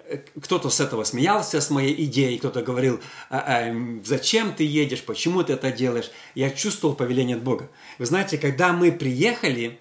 кто-то 0.41 0.69
с 0.69 0.79
этого 0.79 1.03
смеялся, 1.03 1.59
с 1.59 1.69
моей 1.69 2.05
идеей, 2.05 2.39
кто-то 2.39 2.61
говорил, 2.61 3.01
а, 3.29 3.39
а, 3.39 3.75
зачем 4.05 4.53
ты 4.53 4.65
едешь, 4.65 5.03
почему 5.03 5.43
ты 5.43 5.53
это 5.53 5.71
делаешь. 5.71 6.11
Я 6.33 6.49
чувствовал 6.49 6.95
повеление 6.95 7.37
от 7.37 7.43
Бога. 7.43 7.69
Вы 7.99 8.05
знаете, 8.05 8.37
когда 8.37 8.73
мы 8.73 8.91
приехали, 8.91 9.79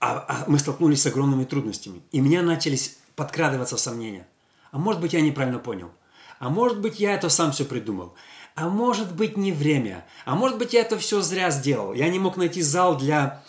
а, 0.00 0.24
а 0.28 0.44
мы 0.46 0.58
столкнулись 0.58 1.02
с 1.02 1.06
огромными 1.06 1.44
трудностями. 1.44 2.02
И 2.12 2.20
меня 2.20 2.42
начались 2.42 2.98
подкрадываться 3.16 3.76
сомнения. 3.78 4.26
А 4.72 4.78
может 4.78 5.00
быть, 5.00 5.14
я 5.14 5.22
неправильно 5.22 5.58
понял. 5.58 5.90
А 6.38 6.48
может 6.48 6.80
быть, 6.80 7.00
я 7.00 7.14
это 7.14 7.28
сам 7.28 7.52
все 7.52 7.64
придумал. 7.64 8.14
А 8.54 8.68
может 8.68 9.14
быть, 9.14 9.36
не 9.36 9.52
время. 9.52 10.06
А 10.24 10.34
может 10.34 10.58
быть, 10.58 10.72
я 10.72 10.80
это 10.80 10.98
все 10.98 11.20
зря 11.20 11.50
сделал. 11.50 11.92
Я 11.92 12.08
не 12.08 12.18
мог 12.18 12.36
найти 12.36 12.62
зал 12.62 12.96
для 12.96 13.42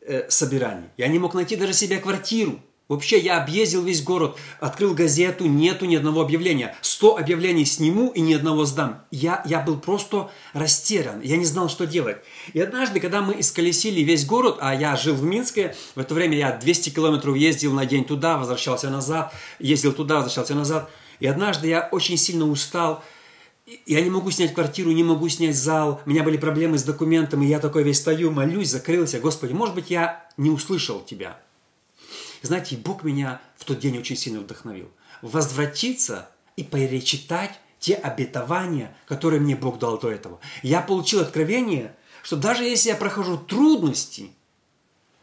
э, 0.00 0.28
собираний. 0.28 0.88
Я 0.96 1.08
не 1.08 1.18
мог 1.18 1.34
найти 1.34 1.56
даже 1.56 1.72
себе 1.72 1.98
квартиру. 1.98 2.60
Вообще, 2.88 3.18
я 3.18 3.42
объездил 3.42 3.82
весь 3.82 4.02
город, 4.02 4.38
открыл 4.60 4.94
газету, 4.94 5.44
нету 5.44 5.84
ни 5.84 5.94
одного 5.94 6.22
объявления. 6.22 6.74
Сто 6.80 7.18
объявлений 7.18 7.66
сниму 7.66 8.10
и 8.10 8.22
ни 8.22 8.32
одного 8.32 8.64
сдам. 8.64 9.04
Я, 9.10 9.42
я 9.44 9.60
был 9.60 9.78
просто 9.78 10.30
растерян, 10.54 11.20
я 11.20 11.36
не 11.36 11.44
знал, 11.44 11.68
что 11.68 11.86
делать. 11.86 12.16
И 12.54 12.60
однажды, 12.60 12.98
когда 12.98 13.20
мы 13.20 13.38
исколесили 13.38 14.00
весь 14.00 14.24
город, 14.24 14.56
а 14.60 14.74
я 14.74 14.96
жил 14.96 15.14
в 15.14 15.22
Минске, 15.22 15.76
в 15.94 16.00
это 16.00 16.14
время 16.14 16.38
я 16.38 16.56
200 16.56 16.88
километров 16.88 17.36
ездил 17.36 17.74
на 17.74 17.84
день 17.84 18.06
туда, 18.06 18.38
возвращался 18.38 18.88
назад, 18.88 19.34
ездил 19.58 19.92
туда, 19.92 20.16
возвращался 20.16 20.54
назад. 20.54 20.90
И 21.20 21.26
однажды 21.26 21.68
я 21.68 21.88
очень 21.90 22.16
сильно 22.16 22.46
устал, 22.46 23.04
я 23.86 24.00
не 24.00 24.10
могу 24.10 24.30
снять 24.30 24.54
квартиру, 24.54 24.90
не 24.92 25.04
могу 25.04 25.28
снять 25.28 25.56
зал, 25.56 26.00
у 26.06 26.10
меня 26.10 26.22
были 26.22 26.38
проблемы 26.38 26.78
с 26.78 26.84
документами, 26.84 27.44
я 27.44 27.58
такой 27.58 27.82
весь 27.82 27.98
стою, 27.98 28.30
молюсь, 28.30 28.70
закрылся. 28.70 29.20
Господи, 29.20 29.52
может 29.52 29.74
быть, 29.74 29.90
я 29.90 30.26
не 30.36 30.50
услышал 30.50 31.00
Тебя. 31.00 31.38
Знаете, 32.42 32.76
Бог 32.76 33.02
меня 33.02 33.40
в 33.56 33.64
тот 33.64 33.80
день 33.80 33.98
очень 33.98 34.16
сильно 34.16 34.40
вдохновил. 34.40 34.88
Возвратиться 35.22 36.28
и 36.56 36.62
перечитать 36.62 37.58
те 37.78 37.94
обетования, 37.94 38.96
которые 39.06 39.40
мне 39.40 39.56
Бог 39.56 39.78
дал 39.78 39.98
до 39.98 40.10
этого. 40.10 40.40
Я 40.62 40.80
получил 40.80 41.20
откровение, 41.20 41.94
что 42.22 42.36
даже 42.36 42.64
если 42.64 42.90
я 42.90 42.96
прохожу 42.96 43.36
трудности, 43.36 44.30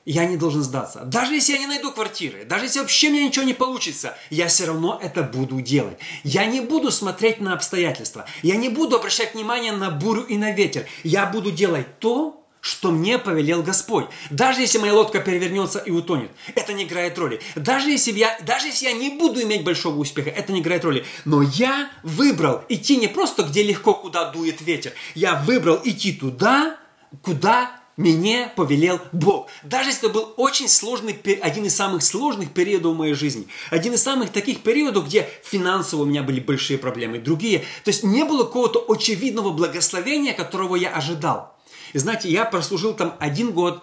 я 0.05 0.25
не 0.25 0.37
должен 0.37 0.63
сдаться. 0.63 1.01
Даже 1.05 1.33
если 1.33 1.53
я 1.53 1.59
не 1.59 1.67
найду 1.67 1.91
квартиры, 1.91 2.45
даже 2.45 2.65
если 2.65 2.79
вообще 2.79 3.09
мне 3.09 3.25
ничего 3.25 3.43
не 3.43 3.53
получится, 3.53 4.17
я 4.29 4.47
все 4.47 4.65
равно 4.65 4.99
это 5.01 5.23
буду 5.23 5.61
делать. 5.61 5.97
Я 6.23 6.45
не 6.45 6.61
буду 6.61 6.91
смотреть 6.91 7.41
на 7.41 7.53
обстоятельства. 7.53 8.25
Я 8.43 8.55
не 8.55 8.69
буду 8.69 8.95
обращать 8.95 9.33
внимание 9.33 9.71
на 9.71 9.89
бурю 9.89 10.21
и 10.23 10.37
на 10.37 10.51
ветер. 10.51 10.85
Я 11.03 11.25
буду 11.25 11.51
делать 11.51 11.99
то, 11.99 12.41
что 12.61 12.91
мне 12.91 13.19
повелел 13.19 13.61
Господь. 13.61 14.05
Даже 14.31 14.61
если 14.61 14.79
моя 14.79 14.95
лодка 14.95 15.19
перевернется 15.19 15.77
и 15.77 15.91
утонет, 15.91 16.31
это 16.55 16.73
не 16.73 16.83
играет 16.83 17.17
роли. 17.17 17.39
Даже 17.55 17.91
если 17.91 18.11
я, 18.11 18.39
даже 18.41 18.67
если 18.67 18.85
я 18.85 18.93
не 18.93 19.11
буду 19.11 19.41
иметь 19.43 19.63
большого 19.63 19.99
успеха, 19.99 20.31
это 20.31 20.51
не 20.51 20.61
играет 20.61 20.83
роли. 20.83 21.05
Но 21.25 21.43
я 21.43 21.91
выбрал 22.01 22.63
идти 22.67 22.97
не 22.97 23.07
просто 23.07 23.43
где 23.43 23.61
легко, 23.61 23.93
куда 23.93 24.31
дует 24.31 24.61
ветер. 24.61 24.93
Я 25.13 25.35
выбрал 25.35 25.79
идти 25.83 26.13
туда, 26.13 26.77
куда 27.21 27.71
мне 27.97 28.51
повелел 28.55 28.99
Бог. 29.13 29.49
Даже 29.63 29.89
если 29.89 30.09
это 30.09 30.13
был 30.19 30.33
очень 30.35 30.67
сложный, 30.67 31.17
один 31.41 31.65
из 31.65 31.75
самых 31.75 32.03
сложных 32.03 32.51
периодов 32.51 32.93
в 32.93 32.97
моей 32.97 33.13
жизни. 33.13 33.47
Один 33.69 33.93
из 33.93 34.03
самых 34.03 34.31
таких 34.31 34.63
периодов, 34.63 35.05
где 35.05 35.29
финансово 35.43 36.01
у 36.03 36.05
меня 36.05 36.21
были 36.21 36.41
большие 36.41 36.77
проблемы, 36.77 37.19
другие. 37.19 37.59
То 37.83 37.91
есть 37.91 38.03
не 38.03 38.25
было 38.25 38.43
какого-то 38.43 38.83
очевидного 38.87 39.51
благословения, 39.51 40.33
которого 40.33 40.75
я 40.75 40.89
ожидал. 40.89 41.55
И 41.93 41.97
знаете, 41.97 42.29
я 42.29 42.43
прослужил 42.43 42.93
там 42.93 43.15
один 43.19 43.51
год, 43.51 43.81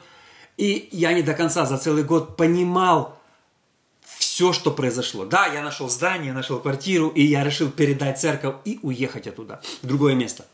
и 0.58 0.88
я 0.92 1.14
не 1.14 1.22
до 1.22 1.32
конца 1.32 1.64
за 1.64 1.78
целый 1.78 2.04
год 2.04 2.36
понимал 2.36 3.18
все, 4.18 4.52
что 4.52 4.70
произошло. 4.70 5.24
Да, 5.24 5.46
я 5.46 5.62
нашел 5.62 5.88
здание, 5.88 6.34
нашел 6.34 6.58
квартиру, 6.58 7.08
и 7.08 7.22
я 7.22 7.44
решил 7.44 7.70
передать 7.70 8.20
церковь 8.20 8.56
и 8.66 8.78
уехать 8.82 9.26
оттуда, 9.26 9.62
в 9.82 9.86
другое 9.86 10.14
место. 10.14 10.44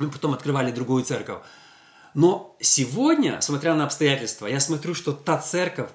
Мы 0.00 0.10
потом 0.10 0.34
открывали 0.34 0.72
другую 0.72 1.04
церковь. 1.04 1.38
Но 2.18 2.56
сегодня, 2.58 3.40
смотря 3.40 3.76
на 3.76 3.84
обстоятельства, 3.84 4.48
я 4.48 4.58
смотрю, 4.58 4.92
что 4.92 5.12
та 5.12 5.38
церковь 5.38 5.90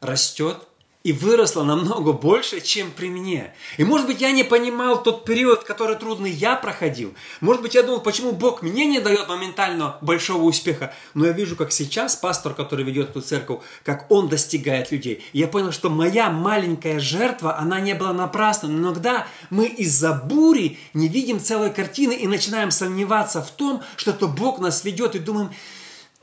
растет, 0.00 0.58
и 1.06 1.12
выросла 1.12 1.62
намного 1.62 2.12
больше, 2.12 2.60
чем 2.60 2.90
при 2.90 3.06
мне. 3.08 3.54
И 3.76 3.84
может 3.84 4.08
быть 4.08 4.20
я 4.20 4.32
не 4.32 4.42
понимал 4.42 5.00
тот 5.00 5.24
период, 5.24 5.62
который 5.62 5.94
трудный 5.94 6.32
я 6.32 6.56
проходил. 6.56 7.14
Может 7.40 7.62
быть 7.62 7.76
я 7.76 7.84
думал, 7.84 8.00
почему 8.00 8.32
Бог 8.32 8.60
мне 8.60 8.86
не 8.86 8.98
дает 8.98 9.28
моментально 9.28 9.98
большого 10.00 10.42
успеха. 10.42 10.92
Но 11.14 11.26
я 11.26 11.30
вижу, 11.30 11.54
как 11.54 11.70
сейчас 11.70 12.16
пастор, 12.16 12.54
который 12.54 12.84
ведет 12.84 13.10
эту 13.10 13.20
церковь, 13.20 13.60
как 13.84 14.10
он 14.10 14.28
достигает 14.28 14.90
людей. 14.90 15.24
И 15.32 15.38
я 15.38 15.46
понял, 15.46 15.70
что 15.70 15.90
моя 15.90 16.28
маленькая 16.28 16.98
жертва, 16.98 17.56
она 17.56 17.78
не 17.78 17.94
была 17.94 18.12
напрасна. 18.12 18.68
Но 18.68 18.88
иногда 18.88 19.28
мы 19.48 19.66
из-за 19.66 20.12
бури 20.12 20.76
не 20.92 21.06
видим 21.06 21.38
целой 21.38 21.72
картины 21.72 22.14
и 22.14 22.26
начинаем 22.26 22.72
сомневаться 22.72 23.42
в 23.42 23.52
том, 23.52 23.80
что 23.94 24.10
это 24.10 24.26
Бог 24.26 24.58
нас 24.58 24.82
ведет 24.82 25.14
и 25.14 25.20
думаем, 25.20 25.52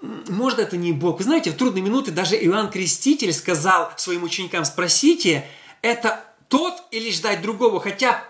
может, 0.03 0.59
это 0.59 0.75
не 0.75 0.91
Бог. 0.91 1.19
Вы 1.19 1.23
знаете, 1.23 1.51
в 1.51 1.55
трудные 1.55 1.81
минуты 1.81 2.11
даже 2.11 2.35
Иоанн 2.35 2.69
Креститель 2.69 3.31
сказал 3.31 3.91
своим 3.95 4.23
ученикам, 4.23 4.65
спросите, 4.65 5.47
это 5.81 6.25
тот 6.49 6.73
или 6.91 7.09
ждать 7.09 7.41
другого? 7.41 7.79
Хотя 7.79 8.21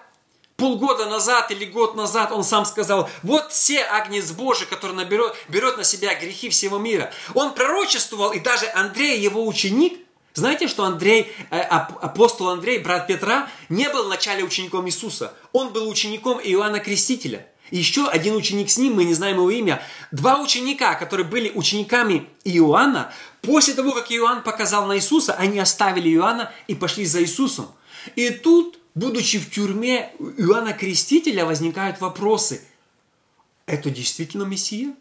полгода 0.55 1.07
назад 1.07 1.49
или 1.49 1.65
год 1.65 1.95
назад 1.95 2.31
он 2.31 2.43
сам 2.43 2.65
сказал, 2.65 3.09
вот 3.23 3.51
все 3.51 3.83
агнец 3.83 4.31
Божий, 4.31 4.67
который 4.67 4.95
наберет, 4.95 5.33
берет 5.49 5.77
на 5.77 5.83
себя 5.83 6.13
грехи 6.13 6.49
всего 6.49 6.77
мира. 6.77 7.11
Он 7.33 7.55
пророчествовал, 7.55 8.33
и 8.33 8.39
даже 8.39 8.67
Андрей, 8.75 9.19
его 9.19 9.47
ученик, 9.47 9.99
знаете, 10.35 10.67
что 10.67 10.83
Андрей, 10.83 11.31
э, 11.49 11.59
апостол 11.59 12.49
Андрей, 12.49 12.79
брат 12.79 13.07
Петра, 13.07 13.49
не 13.69 13.89
был 13.89 14.05
вначале 14.05 14.43
учеником 14.43 14.87
Иисуса. 14.87 15.33
Он 15.53 15.73
был 15.73 15.89
учеником 15.89 16.39
Иоанна 16.43 16.79
Крестителя. 16.79 17.47
Еще 17.73 18.07
один 18.07 18.35
ученик 18.35 18.69
с 18.69 18.77
ним, 18.77 18.93
мы 18.93 19.03
не 19.03 19.15
знаем 19.15 19.37
его 19.37 19.49
имя. 19.49 19.81
Два 20.11 20.39
ученика, 20.39 20.93
которые 20.93 21.25
были 21.25 21.49
учениками 21.49 22.29
Иоанна, 22.43 23.11
после 23.41 23.73
того, 23.73 23.93
как 23.93 24.11
Иоанн 24.11 24.43
показал 24.43 24.85
на 24.85 24.95
Иисуса, 24.95 25.33
они 25.33 25.57
оставили 25.57 26.13
Иоанна 26.13 26.51
и 26.67 26.75
пошли 26.75 27.03
за 27.03 27.23
Иисусом. 27.23 27.71
И 28.15 28.29
тут, 28.29 28.77
будучи 28.93 29.39
в 29.39 29.49
тюрьме 29.49 30.13
Иоанна 30.37 30.73
Крестителя, 30.73 31.45
возникают 31.45 31.99
вопросы. 31.99 32.61
Это 33.65 33.89
действительно 33.89 34.43
Мессия? 34.43 34.93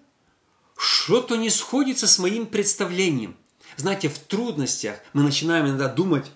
Что-то 0.79 1.37
не 1.37 1.51
сходится 1.51 2.09
с 2.09 2.19
моим 2.19 2.47
представлением. 2.47 3.37
Знаете, 3.77 4.09
в 4.09 4.19
трудностях 4.19 4.97
мы 5.13 5.23
начинаем 5.23 5.67
иногда 5.67 5.89
думать, 5.89 6.31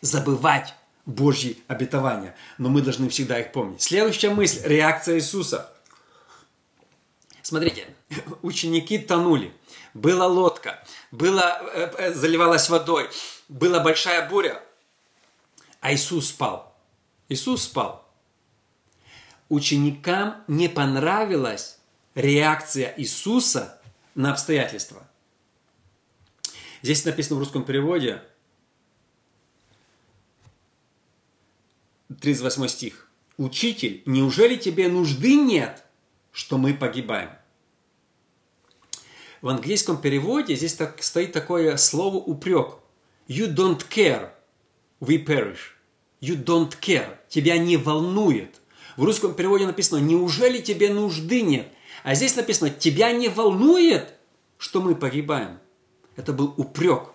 забывать 0.00 0.74
Божьи 1.06 1.62
обетования. 1.68 2.34
Но 2.58 2.68
мы 2.68 2.82
должны 2.82 3.08
всегда 3.08 3.38
их 3.40 3.52
помнить. 3.52 3.80
Следующая 3.80 4.30
мысль– 4.30 4.60
реакция 4.64 5.16
Иисуса. 5.16 5.72
Смотрите, 7.42 7.86
ученики 8.42 8.98
тонули. 8.98 9.52
Была 9.94 10.26
лодка, 10.26 10.84
была, 11.10 11.58
э, 11.72 11.90
э, 11.96 12.12
заливалась 12.12 12.68
водой, 12.68 13.08
была 13.48 13.80
большая 13.80 14.28
буря, 14.28 14.62
а 15.80 15.94
Иисус 15.94 16.28
спал. 16.28 16.76
Иисус 17.30 17.62
спал. 17.62 18.06
Ученикам 19.48 20.44
не 20.48 20.68
понравилась 20.68 21.78
реакция 22.14 22.92
Иисуса 22.98 23.80
на 24.14 24.32
обстоятельства. 24.32 25.08
Здесь 26.82 27.04
написано 27.04 27.36
в 27.36 27.38
русском 27.38 27.64
переводе– 27.64 28.22
38 32.08 32.68
стих. 32.68 33.08
«Учитель, 33.36 34.02
неужели 34.06 34.56
тебе 34.56 34.88
нужды 34.88 35.34
нет, 35.34 35.84
что 36.32 36.58
мы 36.58 36.74
погибаем?» 36.74 37.30
В 39.42 39.48
английском 39.48 40.00
переводе 40.00 40.56
здесь 40.56 40.74
так, 40.74 41.02
стоит 41.02 41.32
такое 41.32 41.76
слово 41.76 42.16
упрек. 42.16 42.76
You 43.28 43.52
don't 43.52 43.84
care, 43.88 44.30
we 45.00 45.24
perish. 45.24 45.74
You 46.20 46.42
don't 46.42 46.72
care, 46.80 47.18
тебя 47.28 47.58
не 47.58 47.76
волнует. 47.76 48.60
В 48.96 49.04
русском 49.04 49.34
переводе 49.34 49.66
написано, 49.66 49.98
неужели 49.98 50.60
тебе 50.60 50.88
нужды 50.88 51.42
нет? 51.42 51.68
А 52.02 52.14
здесь 52.14 52.36
написано, 52.36 52.70
тебя 52.70 53.12
не 53.12 53.28
волнует, 53.28 54.14
что 54.56 54.80
мы 54.80 54.94
погибаем. 54.94 55.58
Это 56.14 56.32
был 56.32 56.54
упрек. 56.56 57.10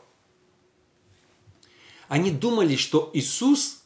Они 2.07 2.29
думали, 2.29 2.75
что 2.75 3.09
Иисус 3.13 3.80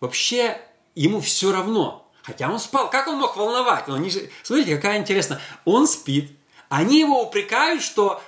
вообще 0.00 0.60
ему 0.94 1.20
все 1.20 1.52
равно. 1.52 2.10
Хотя 2.22 2.50
он 2.50 2.58
спал. 2.58 2.90
Как 2.90 3.06
он 3.06 3.18
мог 3.18 3.36
волновать? 3.36 3.86
Но 3.86 3.94
они 3.94 4.10
же... 4.10 4.30
Смотрите, 4.42 4.76
какая 4.76 4.98
интересная. 4.98 5.40
Он 5.64 5.86
спит. 5.86 6.32
Они 6.68 6.98
его 6.98 7.22
упрекают, 7.22 7.82
что 7.82 8.20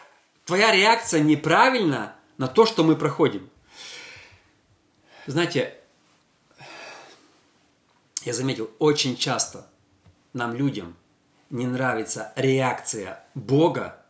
твоя 0.45 0.71
реакция 0.71 1.21
неправильна 1.21 2.15
на 2.37 2.47
то, 2.47 2.65
что 2.65 2.85
мы 2.85 2.95
проходим. 2.95 3.51
Знаете, 5.27 5.75
я 8.23 8.33
заметил, 8.33 8.71
очень 8.79 9.17
часто 9.17 9.67
нам, 10.33 10.55
людям, 10.55 10.97
не 11.51 11.67
нравится 11.67 12.33
реакция 12.37 13.25
Бога 13.35 14.05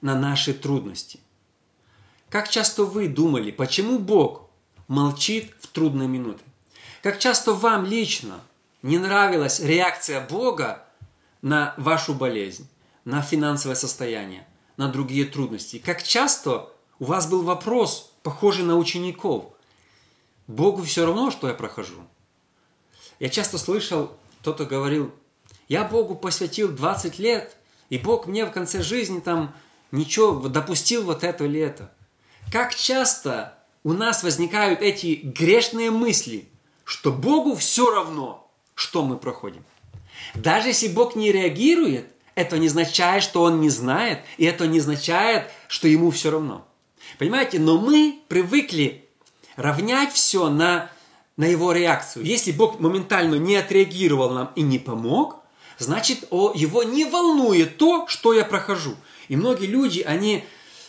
на 0.00 0.14
наши 0.14 0.54
трудности. 0.54 1.20
Как 2.28 2.48
часто 2.48 2.84
вы 2.84 3.08
думали, 3.08 3.50
почему 3.50 3.98
Бог 3.98 4.50
молчит 4.86 5.54
в 5.60 5.66
трудные 5.68 6.08
минуты? 6.08 6.44
Как 7.02 7.18
часто 7.18 7.52
вам 7.52 7.84
лично 7.84 8.40
не 8.82 8.98
нравилась 8.98 9.60
реакция 9.60 10.26
Бога 10.26 10.84
на 11.42 11.74
вашу 11.76 12.14
болезнь, 12.14 12.68
на 13.04 13.22
финансовое 13.22 13.76
состояние, 13.76 14.46
на 14.76 14.88
другие 14.88 15.24
трудности? 15.24 15.78
Как 15.78 16.02
часто 16.02 16.70
У 17.00 17.04
вас 17.04 17.28
был 17.28 17.42
вопрос, 17.42 18.12
похожий 18.24 18.64
на 18.64 18.76
учеников. 18.76 19.52
Богу 20.48 20.82
все 20.82 21.06
равно, 21.06 21.30
что 21.30 21.46
я 21.46 21.54
прохожу. 21.54 22.02
Я 23.20 23.28
часто 23.28 23.56
слышал, 23.56 24.16
кто-то 24.40 24.64
говорил, 24.64 25.14
я 25.68 25.84
Богу 25.84 26.16
посвятил 26.16 26.70
20 26.70 27.20
лет, 27.20 27.56
и 27.88 27.98
Бог 27.98 28.26
мне 28.26 28.44
в 28.44 28.50
конце 28.50 28.82
жизни 28.82 29.20
там 29.20 29.54
ничего 29.92 30.48
допустил 30.48 31.04
вот 31.04 31.22
это 31.22 31.44
или 31.44 31.60
это. 31.60 31.92
Как 32.50 32.74
часто 32.74 33.56
у 33.84 33.92
нас 33.92 34.24
возникают 34.24 34.82
эти 34.82 35.20
грешные 35.22 35.92
мысли, 35.92 36.48
что 36.88 37.12
Богу 37.12 37.54
все 37.54 37.94
равно, 37.94 38.50
что 38.74 39.04
мы 39.04 39.18
проходим. 39.18 39.62
Даже 40.34 40.68
если 40.68 40.88
Бог 40.88 41.16
не 41.16 41.30
реагирует, 41.30 42.06
это 42.34 42.56
не 42.56 42.68
означает, 42.68 43.22
что 43.22 43.42
Он 43.42 43.60
не 43.60 43.68
знает, 43.68 44.20
и 44.38 44.46
это 44.46 44.66
не 44.66 44.78
означает, 44.78 45.50
что 45.68 45.86
Ему 45.86 46.10
все 46.10 46.30
равно. 46.30 46.66
Понимаете, 47.18 47.58
но 47.58 47.76
мы 47.76 48.18
привыкли 48.28 49.06
равнять 49.56 50.14
все 50.14 50.48
на, 50.48 50.90
на 51.36 51.44
Его 51.44 51.72
реакцию. 51.72 52.24
Если 52.24 52.52
Бог 52.52 52.80
моментально 52.80 53.34
не 53.34 53.56
отреагировал 53.56 54.30
нам 54.30 54.50
и 54.56 54.62
не 54.62 54.78
помог, 54.78 55.42
значит, 55.76 56.26
о, 56.30 56.52
Его 56.54 56.84
не 56.84 57.04
волнует 57.04 57.76
то, 57.76 58.06
что 58.08 58.32
я 58.32 58.46
прохожу. 58.46 58.96
И 59.28 59.36
многие 59.36 59.66
люди, 59.66 60.00
они 60.00 60.42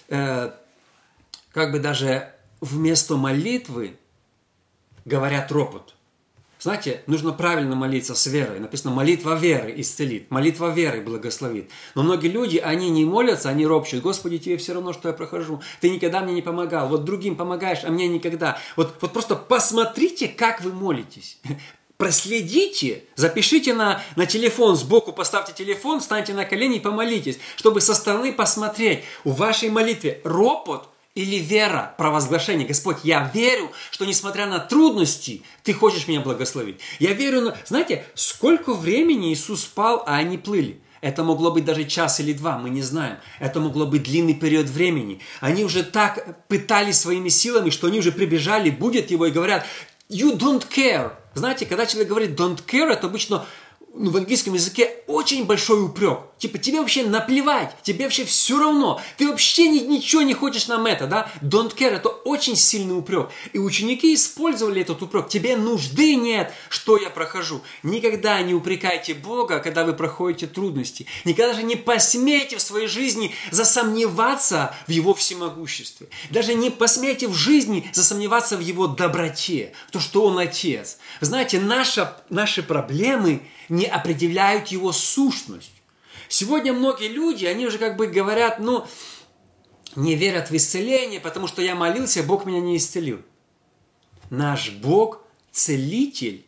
э, 0.08 0.52
как 1.52 1.74
бы 1.74 1.80
даже 1.80 2.34
вместо 2.62 3.18
молитвы 3.18 3.98
говорят 5.10 5.52
ропот. 5.52 5.95
Знаете, 6.60 7.04
нужно 7.08 7.32
правильно 7.32 7.76
молиться 7.76 8.15
с 8.15 8.26
верой. 8.28 8.60
Написано, 8.60 8.93
молитва 8.93 9.36
веры 9.36 9.74
исцелит, 9.78 10.30
молитва 10.30 10.72
веры 10.72 11.00
благословит. 11.00 11.69
Но 11.95 12.04
многие 12.04 12.28
люди, 12.28 12.58
они 12.58 12.89
не 12.89 13.06
молятся, 13.06 13.48
они 13.50 13.65
ропщут. 13.65 14.02
Господи, 14.02 14.39
тебе 14.39 14.58
все 14.58 14.74
равно, 14.74 14.91
что 14.91 15.08
я 15.08 15.13
прохожу. 15.13 15.62
Ты 15.80 15.89
никогда 15.89 16.19
мне 16.19 16.34
не 16.34 16.41
помогал. 16.41 16.89
Вот 16.89 17.06
другим 17.06 17.38
помогаешь, 17.38 17.86
а 17.86 17.91
мне 17.91 18.10
никогда. 18.10 18.60
Вот, 18.76 18.95
вот 19.00 19.13
просто 19.13 19.38
посмотрите, 19.38 20.28
как 20.28 20.62
вы 20.62 20.74
молитесь. 20.74 21.39
Проследите, 21.95 23.04
запишите 23.15 23.74
на, 23.74 24.02
на 24.15 24.26
телефон, 24.26 24.76
сбоку 24.76 25.12
поставьте 25.12 25.54
телефон, 25.54 26.00
встаньте 26.00 26.34
на 26.34 26.45
колени 26.45 26.78
и 26.78 26.82
помолитесь, 26.82 27.39
чтобы 27.58 27.82
со 27.82 27.93
стороны 27.93 28.32
посмотреть 28.32 29.04
у 29.24 29.32
вашей 29.32 29.69
молитвы 29.69 30.19
ропот– 30.24 30.89
или 31.20 31.36
вера, 31.36 31.94
провозглашение. 31.98 32.66
Господь, 32.66 33.00
я 33.04 33.30
верю, 33.34 33.72
что 33.92 34.06
несмотря 34.06 34.46
на 34.46 34.60
трудности, 34.60 35.44
Ты 35.64 35.74
хочешь 35.74 36.08
меня 36.08 36.22
благословить. 36.22 36.80
Я 37.00 37.14
верю, 37.14 37.42
на... 37.42 37.58
знаете, 37.66 38.06
сколько 38.16 38.74
времени 38.74 39.34
Иисус 39.34 39.64
спал, 39.64 40.04
а 40.08 40.16
они 40.16 40.38
плыли. 40.38 40.80
Это 41.02 41.24
могло 41.24 41.52
быть 41.52 41.66
даже 41.66 41.84
час 41.84 42.20
или 42.22 42.34
два, 42.34 42.58
мы 42.58 42.70
не 42.70 42.82
знаем. 42.82 43.18
Это 43.40 43.60
могло 43.60 43.86
быть 43.86 44.04
длинный 44.04 44.34
период 44.34 44.68
времени. 44.68 45.22
Они 45.42 45.64
уже 45.64 45.84
так 45.84 46.48
пытались 46.48 47.00
своими 47.00 47.30
силами, 47.30 47.70
что 47.70 47.88
они 47.88 48.00
уже 48.00 48.12
прибежали, 48.12 48.70
будет 48.70 49.12
его 49.12 49.26
и 49.26 49.32
говорят, 49.32 49.66
you 50.10 50.38
don't 50.38 50.66
care. 50.70 51.12
Знаете, 51.34 51.66
когда 51.66 51.86
человек 51.86 52.10
говорит 52.10 52.40
don't 52.40 52.64
care, 52.66 52.92
это 52.92 53.08
обычно 53.08 53.46
ну, 54.00 54.12
в 54.12 54.18
английском 54.18 54.54
языке 54.54 54.96
очень 55.08 55.46
большой 55.46 55.84
упрек. 55.84 56.20
Типа, 56.38 56.58
тебе 56.58 56.80
вообще 56.80 57.04
наплевать, 57.04 57.76
тебе 57.84 58.06
вообще 58.06 58.24
все 58.24 58.58
равно, 58.58 59.02
ты 59.18 59.28
вообще 59.28 59.68
ни, 59.68 59.80
ничего 59.80 60.22
не 60.22 60.34
хочешь 60.34 60.68
нам 60.68 60.86
это, 60.86 61.06
да? 61.06 61.30
Don't 61.42 61.76
care, 61.76 61.96
это 61.96 62.08
очень 62.08 62.56
сильный 62.56 62.98
упрек. 62.98 63.30
И 63.52 63.60
ученики 63.60 64.14
использовали 64.14 64.82
этот 64.82 65.02
упрек. 65.02 65.28
Тебе 65.28 65.58
нужды 65.58 66.16
нет, 66.16 66.54
что 66.70 66.96
я 66.96 67.10
прохожу. 67.10 67.62
Никогда 67.84 68.42
не 68.42 68.54
упрекайте 68.54 69.14
Бога, 69.14 69.60
когда 69.60 69.84
вы 69.84 69.92
проходите 69.92 70.48
трудности. 70.48 71.06
Никогда 71.26 71.54
же 71.54 71.64
не 71.64 71.76
посмейте 71.76 72.56
в 72.56 72.62
своей 72.62 72.88
жизни 72.88 73.36
засомневаться 73.52 74.74
в 74.88 74.92
Его 74.92 75.14
всемогуществе. 75.14 76.08
Даже 76.30 76.54
не 76.54 76.70
посмейте 76.70 77.28
в 77.28 77.34
жизни 77.34 77.90
засомневаться 77.92 78.56
в 78.56 78.62
Его 78.62 78.88
доброте, 78.88 79.74
в 79.90 79.92
то, 79.92 80.00
что 80.00 80.24
Он 80.24 80.40
Отец. 80.40 81.00
Знаете, 81.20 81.60
наша, 81.60 82.16
наши 82.30 82.64
проблемы– 82.64 83.42
не 83.70 83.86
определяют 83.86 84.68
его 84.68 84.92
сущность. 84.92 85.72
Сегодня 86.28 86.74
многие 86.74 87.08
люди, 87.08 87.46
они 87.46 87.66
уже 87.66 87.78
как 87.78 87.96
бы 87.96 88.08
говорят, 88.08 88.60
ну, 88.60 88.86
не 89.96 90.16
верят 90.16 90.52
в 90.52 90.56
исцеление, 90.56 91.20
потому 91.20 91.48
что 91.48 91.62
я 91.62 91.76
молился, 91.76 92.24
Бог 92.24 92.46
меня 92.46 92.60
не 92.60 92.78
исцелил. 92.78 93.22
Наш 94.30 94.72
Бог– 94.72 95.24
целитель, 95.52 96.46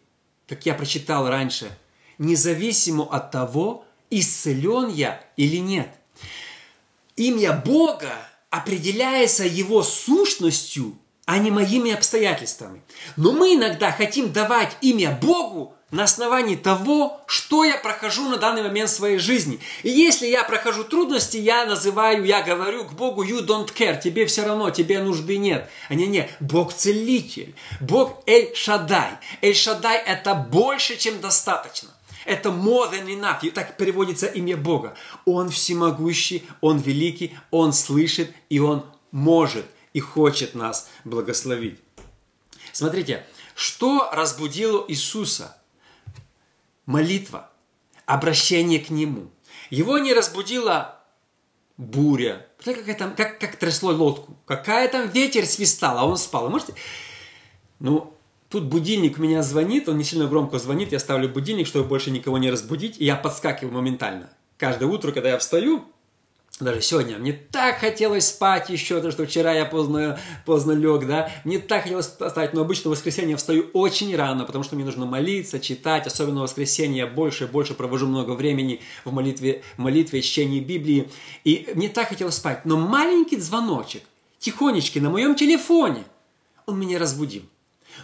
как 0.47 0.65
я 0.65 0.73
прочитал 0.73 1.27
раньше, 1.27 1.75
независимо 2.17 3.03
от 3.03 3.31
того, 3.31 3.85
исцелен 4.11 4.89
я 4.89 5.23
или 5.37 5.57
нет. 5.57 5.89
Имя 7.15 7.53
Бога 7.53 8.13
определяется 8.51 9.45
Его 9.45 9.81
сущностью, 9.81 10.97
а 11.25 11.39
не 11.39 11.49
моими 11.49 11.91
обстоятельствами. 11.91 12.83
Но 13.15 13.31
мы 13.31 13.55
иногда 13.55 13.91
хотим 13.91 14.31
давать 14.31 14.77
имя 14.81 15.17
Богу 15.19 15.75
на 15.91 16.05
основании 16.05 16.55
того, 16.55 17.21
что 17.27 17.65
я 17.65 17.77
прохожу 17.77 18.29
на 18.29 18.37
данный 18.37 18.63
момент 18.63 18.89
в 18.89 18.93
своей 18.93 19.17
жизни. 19.17 19.59
И 19.83 19.89
если 19.89 20.25
я 20.25 20.43
прохожу 20.43 20.85
трудности, 20.85 21.37
я 21.37 21.65
называю, 21.65 22.23
я 22.25 22.41
говорю 22.41 22.85
к 22.85 22.93
Богу, 22.93 23.23
you 23.23 23.45
don't 23.45 23.71
care, 23.73 24.01
тебе 24.01 24.25
все 24.25 24.45
равно, 24.45 24.69
тебе 24.71 25.03
нужды 25.03 25.37
нет. 25.37 25.69
А 25.89 25.95
не, 25.95 26.07
не, 26.07 26.29
Бог 26.39 26.73
целитель, 26.73 27.53
Бог 27.81 28.23
Эль 28.25 28.55
Шадай. 28.55 29.11
Эль 29.41 29.55
Шадай 29.55 29.97
это 29.97 30.33
больше, 30.33 30.97
чем 30.97 31.19
достаточно. 31.19 31.89
Это 32.23 32.49
more 32.49 32.91
than 32.91 33.07
enough. 33.07 33.39
И 33.41 33.49
так 33.49 33.75
переводится 33.75 34.27
имя 34.27 34.55
Бога. 34.55 34.95
Он 35.25 35.49
всемогущий, 35.49 36.43
Он 36.61 36.77
великий, 36.77 37.35
Он 37.49 37.73
слышит 37.73 38.31
и 38.49 38.59
Он 38.59 38.85
может 39.11 39.65
и 39.91 39.99
хочет 39.99 40.55
нас 40.55 40.89
благословить. 41.03 41.79
Смотрите, 42.71 43.25
что 43.55 44.09
разбудило 44.13 44.85
Иисуса– 44.87 45.57
молитва, 46.91 47.49
обращение 48.05 48.79
к 48.79 48.89
Нему. 48.89 49.31
Его 49.69 49.97
не 49.97 50.13
разбудила 50.13 50.99
буря. 51.77 52.45
Как, 52.63 52.87
это, 52.87 53.09
как, 53.17 53.39
как 53.39 53.55
трясло 53.55 53.91
лодку. 53.91 54.37
Какая 54.45 54.87
там 54.87 55.09
ветер 55.09 55.45
свистал, 55.45 55.97
а 55.97 56.05
он 56.05 56.17
спал. 56.17 56.49
Можете? 56.49 56.75
Ну, 57.79 58.13
тут 58.49 58.65
будильник 58.65 59.17
меня 59.17 59.41
звонит, 59.41 59.89
он 59.89 59.97
не 59.97 60.03
сильно 60.03 60.27
громко 60.27 60.59
звонит, 60.59 60.91
я 60.91 60.99
ставлю 60.99 61.29
будильник, 61.29 61.65
чтобы 61.65 61.87
больше 61.87 62.11
никого 62.11 62.37
не 62.37 62.51
разбудить, 62.51 62.99
и 62.99 63.05
я 63.05 63.15
подскакиваю 63.15 63.73
моментально. 63.73 64.29
Каждое 64.57 64.85
утро, 64.85 65.11
когда 65.11 65.29
я 65.29 65.39
встаю, 65.39 65.85
даже 66.63 66.81
сегодня 66.81 67.17
мне 67.17 67.33
так 67.33 67.79
хотелось 67.79 68.27
спать 68.27 68.69
еще, 68.69 68.95
потому 68.95 69.11
что 69.11 69.25
вчера 69.25 69.53
я 69.53 69.65
поздно, 69.65 70.19
поздно 70.45 70.71
лег, 70.71 71.07
да, 71.07 71.31
мне 71.43 71.59
так 71.59 71.83
хотелось 71.83 72.07
встать, 72.07 72.53
но 72.53 72.61
обычно 72.61 72.89
в 72.89 72.93
воскресенье 72.93 73.31
я 73.31 73.37
встаю 73.37 73.69
очень 73.73 74.15
рано, 74.15 74.45
потому 74.45 74.63
что 74.63 74.75
мне 74.75 74.85
нужно 74.85 75.05
молиться, 75.05 75.59
читать, 75.59 76.07
особенно 76.07 76.41
в 76.41 76.43
воскресенье 76.43 76.99
я 76.99 77.07
больше 77.07 77.45
и 77.45 77.47
больше 77.47 77.73
провожу 77.73 78.07
много 78.07 78.31
времени 78.31 78.81
в 79.05 79.11
молитве, 79.11 79.63
молитве, 79.77 80.21
чтении 80.21 80.59
Библии, 80.59 81.09
и 81.43 81.69
мне 81.73 81.89
так 81.89 82.09
хотелось 82.09 82.35
спать, 82.35 82.65
но 82.65 82.77
маленький 82.77 83.37
звоночек, 83.37 84.03
тихонечки 84.39 84.99
на 84.99 85.09
моем 85.09 85.35
телефоне, 85.35 86.03
он 86.65 86.79
меня 86.79 86.99
разбудил. 86.99 87.43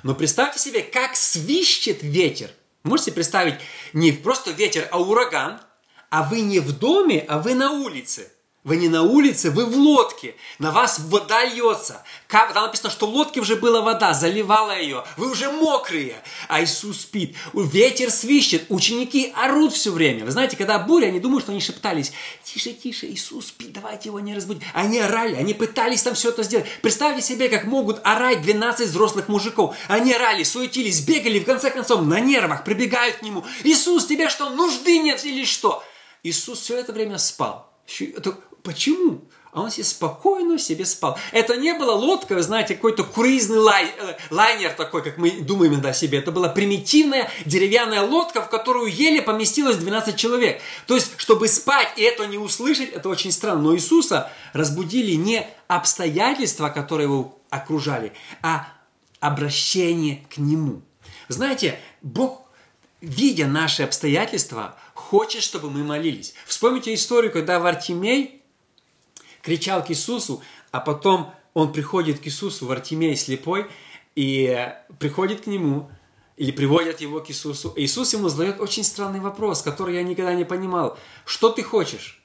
Но 0.04 0.16
представьте 0.16 0.60
себе, 0.60 0.82
как 0.82 1.16
свищет 1.16 2.04
ветер. 2.04 2.50
Можете 2.84 3.12
представить, 3.12 3.56
не 3.94 4.12
просто 4.12 4.52
ветер, 4.52 4.88
а 4.92 5.00
ураган, 5.00 5.60
а 6.10 6.24
вы 6.24 6.42
не 6.42 6.60
в 6.60 6.78
доме, 6.78 7.26
а 7.28 7.40
вы 7.40 7.54
на 7.54 7.72
улице– 7.72 8.32
вы 8.68 8.76
не 8.76 8.90
на 8.90 9.02
улице, 9.04 9.50
вы 9.50 9.66
в 9.66 9.78
лодке. 9.78 10.36
На 10.60 10.72
вас 10.72 11.00
вода 11.00 11.46
льется. 11.46 12.04
Там 12.28 12.54
написано, 12.54 12.90
что 12.90 13.08
в 13.08 13.12
лодке 13.12 13.40
уже 13.40 13.56
была 13.56 13.80
вода, 13.80 14.14
заливала 14.14 14.78
ее. 14.78 15.06
Вы 15.16 15.32
уже 15.32 15.50
мокрые. 15.50 16.22
А 16.50 16.62
Иисус 16.62 17.04
спит. 17.04 17.38
Ветер 17.54 18.12
свищет. 18.12 18.66
Ученики 18.68 19.32
орут 19.38 19.72
все 19.72 19.90
время. 19.90 20.26
Вы 20.26 20.32
знаете, 20.32 20.58
когда 20.58 20.80
буря, 20.80 21.08
они 21.08 21.22
думают, 21.22 21.44
что 21.44 21.54
они 21.54 21.62
шептались. 21.62 22.12
Тише, 22.44 22.74
тише, 22.74 23.08
Иисус 23.08 23.48
спит, 23.48 23.72
давайте 23.72 24.10
его 24.10 24.20
не 24.20 24.36
разбудить. 24.36 24.64
Они 24.74 25.00
орали, 25.00 25.36
они 25.36 25.54
пытались 25.54 26.04
там 26.04 26.14
все 26.14 26.28
это 26.28 26.44
сделать. 26.44 26.68
Представьте 26.82 27.22
себе, 27.22 27.48
как 27.48 27.64
могут 27.64 28.02
орать 28.04 28.42
12 28.42 28.90
взрослых 28.90 29.30
мужиков. 29.30 29.78
Они 29.88 30.12
орали, 30.12 30.44
суетились, 30.44 31.00
бегали, 31.00 31.40
в 31.40 31.46
конце 31.46 31.72
концов, 31.72 32.02
на 32.02 32.20
нервах, 32.20 32.66
прибегают 32.66 33.16
к 33.16 33.22
нему. 33.22 33.46
Иисус, 33.64 34.08
тебе 34.08 34.28
что, 34.28 34.50
нужды 34.50 35.00
нет 35.00 35.24
или 35.24 35.46
что? 35.46 35.86
Иисус 36.24 36.60
все 36.60 36.76
это 36.76 36.92
время 36.92 37.18
спал. 37.18 37.72
Почему? 38.68 39.22
А 39.54 39.62
он 39.62 39.72
себе 39.72 39.86
спокойно 39.86 40.60
себе 40.60 40.86
спал. 40.86 41.18
Это 41.32 41.56
не 41.56 41.74
была 41.74 41.96
лодка, 41.96 42.36
вы 42.36 42.42
знаете, 42.42 42.76
какой-то 42.76 43.06
круизный 43.06 43.60
лай, 43.60 43.86
э, 43.86 44.18
лайнер 44.30 44.74
такой, 44.74 45.02
как 45.02 45.18
мы 45.18 45.32
думаем 45.40 45.72
иногда 45.72 45.94
себе. 45.94 46.18
Это 46.18 46.34
была 46.34 46.50
примитивная 46.50 47.32
деревянная 47.46 48.02
лодка, 48.02 48.42
в 48.42 48.50
которую 48.50 48.94
еле 48.94 49.22
поместилось 49.22 49.78
12 49.78 50.18
человек. 50.18 50.62
То 50.86 50.96
есть, 50.96 51.14
чтобы 51.16 51.48
спать 51.48 51.88
и 51.96 52.02
это 52.02 52.28
не 52.28 52.38
услышать, 52.38 52.92
это 52.92 53.08
очень 53.08 53.32
странно. 53.32 53.62
Но 53.62 53.76
Иисуса 53.76 54.30
разбудили 54.52 55.14
не 55.14 55.48
обстоятельства, 55.70 56.68
которые 56.68 57.06
его 57.06 57.40
окружали, 57.50 58.12
а 58.42 58.68
обращение 59.22 60.28
к 60.30 60.40
Нему. 60.40 60.82
Знаете, 61.30 61.80
Бог, 62.02 62.42
видя 63.00 63.48
наши 63.48 63.84
обстоятельства, 63.84 64.76
хочет, 64.94 65.42
чтобы 65.42 65.72
мы 65.72 65.86
молились. 65.86 66.34
Вспомните 66.46 66.94
историю, 66.94 67.32
когда 67.32 67.62
Вартимей 67.62 68.37
кричал 69.48 69.82
к 69.82 69.92
Иисусу, 69.92 70.44
а 70.72 70.82
потом 70.82 71.34
он 71.54 71.72
приходит 71.72 72.20
к 72.20 72.28
Иисусу, 72.28 72.66
в 72.66 72.72
Артемей 72.72 73.16
слепой, 73.16 73.68
и 74.14 74.74
приходит 75.00 75.46
к 75.46 75.48
нему, 75.48 75.90
или 76.36 76.52
приводят 76.52 77.00
его 77.00 77.22
к 77.22 77.30
Иисусу. 77.30 77.72
Иисус 77.78 78.12
ему 78.12 78.28
задает 78.28 78.60
очень 78.60 78.84
странный 78.84 79.22
вопрос, 79.22 79.62
который 79.62 79.96
я 79.96 80.04
никогда 80.04 80.34
не 80.34 80.44
понимал. 80.44 81.00
Что 81.24 81.50
ты 81.50 81.64
хочешь? 81.64 82.22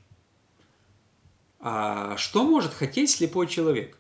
А 1.61 2.17
что 2.17 2.43
может 2.43 2.75
хотеть 2.75 3.11
слепой 3.11 3.47
человек? 3.47 3.97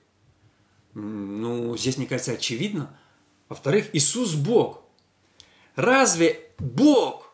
Ну, 0.94 1.76
здесь, 1.76 1.98
мне 1.98 2.08
кажется, 2.08 2.32
очевидно. 2.32 2.98
Во-вторых, 3.48 3.90
Иисус 3.92 4.34
Бог. 4.34 4.82
Разве 5.76 6.50
Бог 6.58 7.32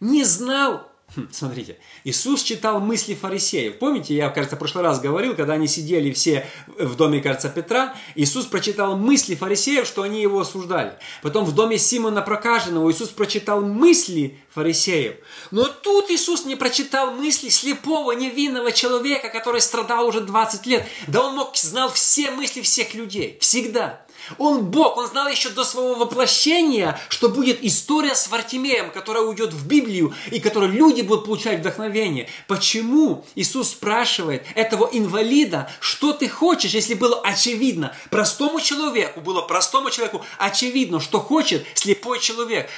не 0.00 0.24
знал 0.24 0.90
Хм, 1.14 1.28
смотрите, 1.30 1.78
Иисус 2.02 2.42
читал 2.42 2.80
мысли 2.80 3.14
фарисеев. 3.14 3.78
Помните, 3.78 4.14
я, 4.14 4.28
кажется, 4.28 4.56
в 4.56 4.58
прошлый 4.58 4.82
раз 4.82 5.00
говорил, 5.00 5.36
когда 5.36 5.52
они 5.52 5.68
сидели 5.68 6.10
все 6.12 6.46
в 6.66 6.96
доме, 6.96 7.20
кажется, 7.20 7.48
Петра, 7.48 7.94
Иисус 8.16 8.46
прочитал 8.46 8.96
мысли 8.96 9.36
фарисеев, 9.36 9.86
что 9.86 10.02
они 10.02 10.20
его 10.20 10.40
осуждали. 10.40 10.94
Потом 11.22 11.44
в 11.44 11.54
доме 11.54 11.78
Симона 11.78 12.22
Прокаженного 12.22 12.90
Иисус 12.90 13.10
прочитал 13.10 13.60
мысли 13.62 14.38
фарисеев. 14.50 15.16
Но 15.52 15.64
тут 15.64 16.10
Иисус 16.10 16.44
не 16.44 16.56
прочитал 16.56 17.12
мысли 17.12 17.50
слепого, 17.50 18.12
невинного 18.12 18.72
человека, 18.72 19.28
который 19.28 19.60
страдал 19.60 20.06
уже 20.08 20.22
20 20.22 20.66
лет. 20.66 20.86
Да 21.06 21.22
он 21.22 21.36
мог, 21.36 21.56
знал 21.56 21.90
все 21.92 22.32
мысли 22.32 22.62
всех 22.62 22.94
людей, 22.94 23.38
всегда. 23.40 24.05
Он 24.38 24.64
Бог, 24.66 24.96
он 24.96 25.06
знал 25.06 25.28
еще 25.28 25.50
до 25.50 25.64
своего 25.64 25.94
воплощения, 25.94 26.98
что 27.08 27.28
будет 27.28 27.62
история 27.64 28.14
с 28.14 28.28
Вартимеем, 28.28 28.90
которая 28.90 29.22
уйдет 29.24 29.52
в 29.52 29.66
Библию, 29.66 30.14
и 30.30 30.40
которой 30.40 30.70
люди 30.70 31.02
будут 31.02 31.24
получать 31.24 31.60
вдохновение. 31.60 32.28
Почему 32.46 33.24
Иисус 33.34 33.70
спрашивает 33.70 34.44
этого 34.54 34.88
инвалида, 34.90 35.70
что 35.80 36.12
ты 36.12 36.28
хочешь, 36.28 36.72
если 36.72 36.94
было 36.94 37.20
очевидно, 37.20 37.94
простому 38.10 38.60
человеку, 38.60 39.20
было 39.20 39.42
простому 39.42 39.90
человеку 39.90 40.24
очевидно, 40.38 41.00
что 41.00 41.20
хочет 41.20 41.66
слепой 41.74 42.20
человек, 42.20 42.68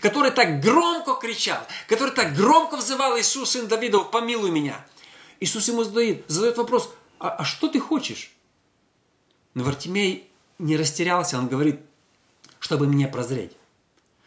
который 0.00 0.30
так 0.30 0.60
громко 0.60 1.14
кричал, 1.14 1.60
который 1.88 2.14
так 2.14 2.34
громко 2.34 2.76
взывал 2.76 3.18
Иисус, 3.18 3.50
сын 3.50 3.66
Давидов, 3.66 4.10
помилуй 4.10 4.50
меня. 4.50 4.84
Иисус 5.40 5.68
ему 5.68 5.84
задает, 5.84 6.24
задает 6.28 6.56
вопрос, 6.56 6.90
а, 7.18 7.30
а 7.30 7.44
что 7.44 7.68
ты 7.68 7.80
хочешь? 7.80 8.32
Но 9.54 9.64
Вартимей 9.64 10.27
не 10.58 10.76
растерялся, 10.76 11.38
он 11.38 11.48
говорит, 11.48 11.80
чтобы 12.58 12.86
мне 12.86 13.08
прозреть. 13.08 13.52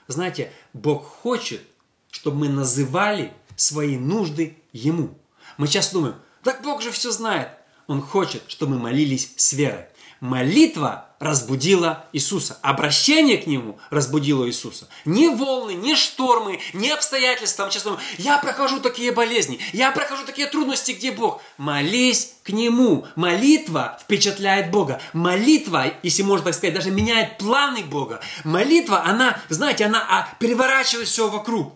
Знаете, 0.08 0.52
Бог 0.74 1.06
хочет, 1.06 1.62
чтобы 2.10 2.38
мы 2.38 2.50
называли 2.50 3.34
свои 3.56 3.98
нужды 3.98 4.58
Ему. 4.74 5.18
Мы 5.58 5.68
сейчас 5.68 5.92
думаем, 5.92 6.16
так 6.44 6.62
Бог 6.64 6.82
же 6.82 6.92
все 6.92 7.12
знает. 7.12 7.50
Он 7.88 8.02
хочет, 8.02 8.44
чтобы 8.48 8.76
мы 8.76 8.80
молились 8.80 9.34
с 9.36 9.54
верой. 9.54 9.86
Молитва 10.20 11.10
разбудила 11.22 12.06
Иисуса. 12.14 12.58
Обращение 12.64 13.38
к 13.38 13.46
Нему 13.46 13.78
разбудило 13.92 14.48
Иисуса. 14.48 14.88
Не 15.06 15.30
волны, 15.30 15.76
не 15.76 15.96
штормы, 15.96 16.60
не 16.74 16.90
обстоятельства. 16.90 17.66
Мы 17.66 17.72
сейчас 17.72 17.84
думаем, 17.84 18.02
я 18.18 18.40
прохожу 18.40 18.80
такие 18.80 19.12
болезни, 19.12 19.60
я 19.72 19.92
прохожу 19.92 20.26
такие 20.26 20.48
трудности, 20.48 20.94
где 20.94 21.12
Бог? 21.12 21.42
Молись 21.58 22.34
к 22.44 22.50
Нему. 22.50 23.06
Молитва 23.16 24.00
впечатляет 24.02 24.72
Бога. 24.72 25.00
Молитва, 25.14 25.94
если 26.02 26.24
можно 26.24 26.46
так 26.46 26.56
сказать, 26.56 26.74
даже 26.74 26.90
меняет 26.90 27.38
планы 27.38 27.84
Бога. 27.84 28.20
Молитва, 28.44 29.04
она, 29.06 29.40
знаете, 29.48 29.86
она 29.86 30.04
а, 30.10 30.28
переворачивает 30.40 31.08
все 31.08 31.30
вокруг. 31.30 31.72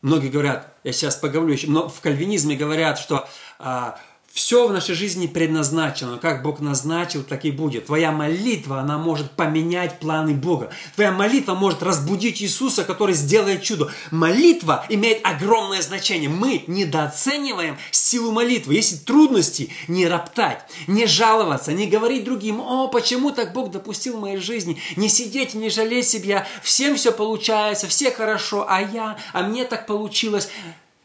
Многие 0.00 0.28
говорят, 0.28 0.74
я 0.84 0.92
сейчас 0.92 1.16
поговорю 1.16 1.52
еще, 1.52 1.66
но 1.66 1.90
в 1.90 2.00
кальвинизме 2.00 2.56
говорят, 2.56 2.98
что 2.98 3.28
а, 3.58 4.00
все 4.32 4.68
в 4.68 4.72
нашей 4.72 4.94
жизни 4.94 5.26
предназначено. 5.26 6.16
Как 6.16 6.42
Бог 6.42 6.60
назначил, 6.60 7.24
так 7.24 7.44
и 7.44 7.50
будет. 7.50 7.86
Твоя 7.86 8.12
молитва, 8.12 8.78
она 8.78 8.96
может 8.96 9.32
поменять 9.32 9.98
планы 9.98 10.34
Бога. 10.34 10.70
Твоя 10.94 11.10
молитва 11.10 11.54
может 11.54 11.82
разбудить 11.82 12.40
Иисуса, 12.40 12.84
который 12.84 13.14
сделает 13.14 13.62
чудо. 13.62 13.90
Молитва 14.12 14.86
имеет 14.88 15.20
огромное 15.26 15.82
значение. 15.82 16.28
Мы 16.28 16.62
недооцениваем 16.68 17.76
силу 17.90 18.30
молитвы. 18.30 18.74
Если 18.74 18.96
трудности, 18.96 19.70
не 19.88 20.06
роптать, 20.06 20.64
не 20.86 21.06
жаловаться, 21.06 21.72
не 21.72 21.88
говорить 21.88 22.22
другим, 22.22 22.60
о, 22.60 22.86
почему 22.86 23.32
так 23.32 23.52
Бог 23.52 23.72
допустил 23.72 24.16
в 24.16 24.20
моей 24.20 24.38
жизни, 24.38 24.78
не 24.94 25.08
сидеть, 25.08 25.54
не 25.54 25.70
жалеть 25.70 26.08
себя, 26.08 26.46
всем 26.62 26.94
все 26.94 27.10
получается, 27.10 27.88
все 27.88 28.12
хорошо, 28.12 28.64
а 28.68 28.80
я, 28.80 29.16
а 29.32 29.42
мне 29.42 29.64
так 29.64 29.86
получилось. 29.86 30.48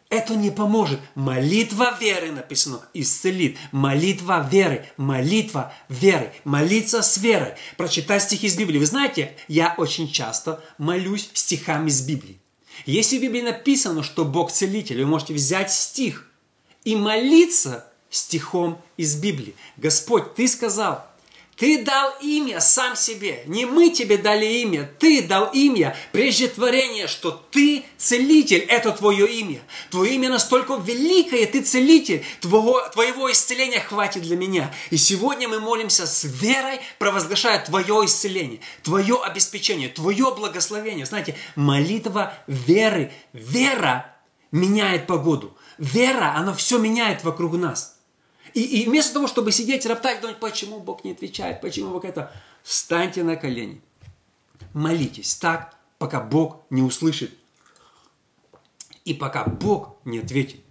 Это 0.10 0.36
не 0.36 0.52
поможет. 0.52 1.00
Молитва 1.15 1.98
веры, 2.00 2.32
написано, 2.32 2.82
исцелит. 2.94 3.58
Молитва 3.72 4.48
веры, 4.50 4.86
молитва 4.98 5.74
веры, 5.89 6.32
молиться 6.44 7.02
с 7.02 7.18
верой. 7.18 7.54
Прочитать 7.76 8.24
стихи 8.24 8.48
из 8.48 8.56
Библии. 8.56 8.78
Вы 8.78 8.86
знаете, 8.86 9.36
я 9.48 9.74
очень 9.78 10.12
часто 10.12 10.63
молюсь 10.78 11.30
стихами 11.34 11.89
из 11.89 12.02
Библии. 12.02 12.39
Если 12.86 13.18
в 13.18 13.22
Библии 13.22 13.41
написано, 13.41 14.04
что 14.04 14.26
Бог 14.26 14.52
целитель, 14.52 15.02
вы 15.02 15.08
можете 15.08 15.34
взять 15.34 15.72
стих 15.72 16.30
и 16.84 16.96
молиться 16.96 17.88
стихом 18.10 18.80
из 18.98 19.15
Библии. 19.15 19.56
Господь, 19.78 20.36
Ты 20.36 20.48
сказал, 20.48 21.08
ты 21.58 21.84
дал 21.84 22.13
имя 22.22 22.60
сам 22.60 22.96
себе. 22.98 23.44
Не 23.46 23.65
мы 23.65 23.89
тебе 23.89 24.18
дали 24.18 24.46
имя. 24.62 24.91
Ты 25.00 25.22
дал 25.22 25.50
имя 25.54 25.96
прежде 26.12 26.50
творения, 26.50 27.08
что 27.08 27.32
ты 27.32 27.86
целитель. 27.98 28.60
Это 28.60 28.91
твое 28.91 29.26
имя. 29.39 29.62
Твое 29.89 30.15
имя 30.15 30.30
настолько 30.30 30.76
великое, 30.76 31.46
ты 31.46 31.62
целитель. 31.62 32.26
Твоего, 32.41 32.82
твоего 32.89 33.32
исцеления 33.32 33.80
хватит 33.80 34.24
для 34.24 34.36
меня. 34.36 34.74
И 34.89 34.98
сегодня 34.98 35.48
мы 35.48 35.62
молимся 35.62 36.06
с 36.06 36.26
верой, 36.26 36.82
провозглашая 37.00 37.63
твое 37.63 38.06
исцеление, 38.06 38.60
твое 38.84 39.22
обеспечение, 39.24 39.88
твое 39.88 40.36
благословение. 40.36 41.06
Знаете, 41.06 41.38
молитва 41.56 42.34
веры. 42.48 43.13
Вера 43.32 44.13
меняет 44.52 45.08
погоду. 45.08 45.56
Вера, 45.78 46.34
она 46.36 46.54
все 46.54 46.80
меняет 46.80 47.24
вокруг 47.24 47.54
нас. 47.54 47.95
И, 48.56 48.62
и 48.62 48.86
вместо 48.86 49.13
того, 49.13 49.28
чтобы 49.28 49.52
сидеть, 49.52 49.86
роптать, 49.86 50.22
думать, 50.22 50.39
почему 50.39 50.80
Бог 50.80 51.04
не 51.04 51.12
отвечает, 51.12 51.60
почему 51.60 51.91
Бог 51.91 52.06
это, 52.06 52.32
встаньте 52.63 53.22
на 53.22 53.36
колени, 53.36 53.82
молитесь 54.74 55.36
так, 55.36 55.76
пока 55.98 56.22
Бог 56.22 56.62
не 56.70 56.82
услышит 56.82 57.32
и 59.04 59.13
пока 59.13 59.44
Бог 59.44 59.98
не 60.06 60.20
ответит. 60.20 60.62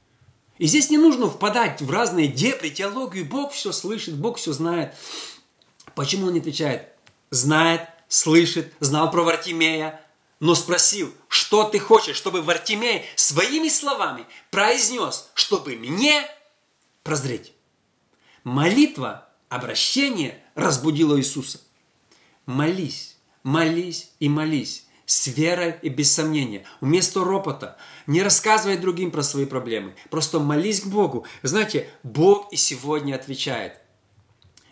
И 0.57 0.67
здесь 0.67 0.89
не 0.89 0.97
нужно 0.97 1.29
впадать 1.29 1.83
в 1.83 1.91
разные 1.91 2.29
дебри, 2.29 2.71
теологию. 2.71 3.27
Бог 3.27 3.53
все 3.53 3.71
слышит, 3.71 4.17
Бог 4.17 4.39
все 4.39 4.55
знает. 4.55 4.95
Почему 5.95 6.29
Он 6.29 6.33
не 6.33 6.41
отвечает? 6.41 6.89
Знает, 7.31 7.83
слышит, 8.09 8.73
знал 8.81 9.11
про 9.11 9.25
Вартимея, 9.25 10.01
но 10.41 10.55
спросил, 10.55 11.13
что 11.29 11.65
ты 11.65 11.79
хочешь, 11.81 12.17
чтобы 12.17 12.41
Вартимей 12.41 13.05
своими 13.17 13.69
словами 13.69 14.27
произнес, 14.51 15.29
чтобы 15.35 15.77
мне 15.77 16.27
прозреть. 17.03 17.54
Молитва, 18.45 19.29
обращение 19.49 20.39
разбудило 20.55 21.19
Иисуса. 21.19 21.61
Молись, 22.47 23.17
молись 23.43 24.13
и 24.21 24.29
молись 24.29 24.87
с 25.07 25.27
верой 25.29 25.79
и 25.83 25.89
без 25.89 26.13
сомнения. 26.13 26.65
Вместо 26.81 27.25
ропота 27.25 27.77
не 28.07 28.23
рассказывай 28.23 28.77
другим 28.77 29.11
про 29.11 29.23
свои 29.23 29.47
проблемы. 29.47 29.95
Просто 30.11 30.41
молись 30.41 30.83
к 30.83 30.87
Богу. 30.87 31.27
Знаете, 31.43 31.89
Бог 32.03 32.53
и 32.53 32.57
сегодня 32.57 33.15
отвечает. 33.15 33.81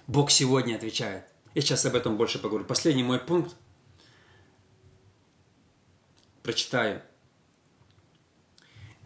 Бог 0.07 0.31
сегодня 0.31 0.77
отвечает. 0.77 1.25
Я 1.55 1.63
сейчас 1.63 1.85
об 1.87 1.95
этом 1.95 2.17
больше 2.17 2.39
поговорю. 2.39 2.65
Последний 2.67 3.03
мой 3.03 3.19
пункт. 3.19 3.55
Прочитаю. 6.43 7.03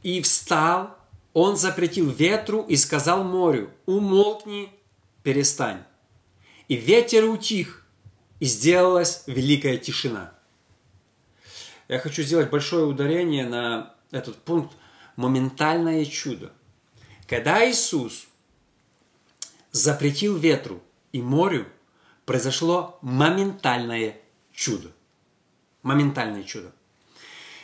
И 0.03 0.23
встал 0.23 0.96
он 1.37 1.59
запретил 1.59 2.09
ветру 2.09 2.63
и 2.63 2.77
сказал 2.77 3.23
морю, 3.23 3.71
умолкни, 3.85 4.73
перестань. 5.23 5.83
И 6.67 6.77
ветер 6.77 7.27
утих, 7.27 7.87
и 8.41 8.47
сделалась 8.47 9.23
великая 9.27 9.77
тишина. 9.77 10.33
Я 11.89 11.99
хочу 11.99 12.23
сделать 12.23 12.49
большое 12.49 12.87
ударение 12.87 13.47
на 13.47 13.95
этот 14.13 14.37
пункт 14.37 14.75
моментальное 15.17 16.07
чудо. 16.07 16.55
Когда 17.29 17.71
Иисус 17.71 18.29
запретил 19.73 20.39
ветру 20.39 20.83
и 21.13 21.21
морю, 21.21 21.67
произошло 22.25 22.99
моментальное 23.03 24.19
чудо. 24.55 24.91
Моментальное 25.83 26.45
чудо. 26.45 26.73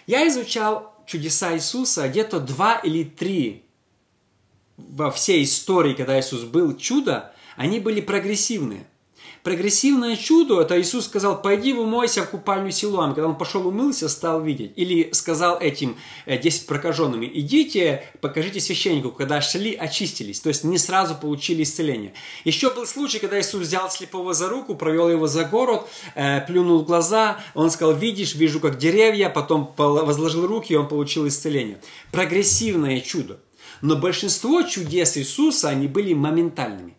Я 0.07 0.29
изучал 0.29 0.92
чудеса 1.13 1.55
Иисуса, 1.55 2.09
где-то 2.09 2.41
два 2.41 2.77
или 2.77 3.05
три 3.05 3.65
во 4.79 5.11
всей 5.11 5.45
истории, 5.45 5.93
когда 5.93 6.19
Иисус 6.19 6.45
был, 6.45 6.75
чудо, 6.75 7.35
они 7.57 7.81
были 7.81 8.01
прогрессивные. 8.01 8.87
Прогрессивное 9.43 10.15
чудо, 10.15 10.61
это 10.61 10.81
Иисус 10.81 11.07
сказал, 11.07 11.43
пойди 11.43 11.73
умойся 11.73 12.23
в 12.23 12.31
купальню 12.31 12.71
Силуам. 12.71 13.13
Когда 13.13 13.27
он 13.27 13.37
пошел 13.37 13.67
умылся, 13.67 14.09
стал 14.09 14.41
видеть. 14.41 14.73
Или 14.77 15.11
сказал 15.13 15.59
этим 15.59 15.97
10 16.27 16.63
э, 16.63 16.67
прокаженным, 16.67 17.25
идите, 17.25 18.05
покажите 18.21 18.61
священнику, 18.61 19.11
когда 19.11 19.41
шли, 19.41 19.75
очистились. 19.75 20.39
То 20.39 20.49
есть 20.49 20.63
не 20.63 20.79
сразу 20.79 21.17
получили 21.17 21.65
исцеление. 21.65 22.15
Еще 22.45 22.73
был 22.73 22.87
случай, 22.87 23.19
когда 23.19 23.41
Иисус 23.41 23.63
взял 23.63 23.91
слепого 23.91 24.33
за 24.33 24.49
руку, 24.49 24.77
провел 24.77 25.11
его 25.11 25.27
за 25.27 25.45
город, 25.45 25.89
э, 26.15 26.41
плюнул 26.47 26.79
в 26.79 26.87
глаза, 26.87 27.41
он 27.55 27.73
сказал, 27.73 27.97
видишь, 27.97 28.37
вижу 28.37 28.61
как 28.61 28.79
деревья, 28.79 29.29
потом 29.29 29.75
возложил 29.77 30.47
руки, 30.47 30.73
и 30.73 30.77
он 30.77 30.87
получил 30.87 31.27
исцеление. 31.27 31.81
Прогрессивное 32.13 33.01
чудо. 33.01 33.41
Но 33.81 33.97
большинство 33.97 34.63
чудес 34.63 35.17
Иисуса, 35.17 35.69
они 35.69 35.89
были 35.89 36.15
моментальными. 36.15 36.97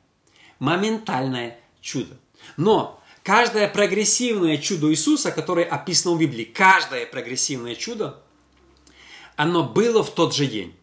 Моментальное 0.59 1.57
чудо. 1.79 2.17
Но 2.57 3.01
каждое 3.23 3.67
прогрессивное 3.67 4.57
чудо 4.57 4.91
Иисуса, 4.91 5.31
которое 5.31 5.65
описано 5.65 6.15
в 6.15 6.19
Библии, 6.19 6.43
каждое 6.43 7.05
прогрессивное 7.05 7.75
чудо, 7.75 8.21
оно 9.35 9.63
было 9.63 10.03
в 10.03 10.11
тот 10.11 10.35
же 10.35 10.45
день. 10.45 10.75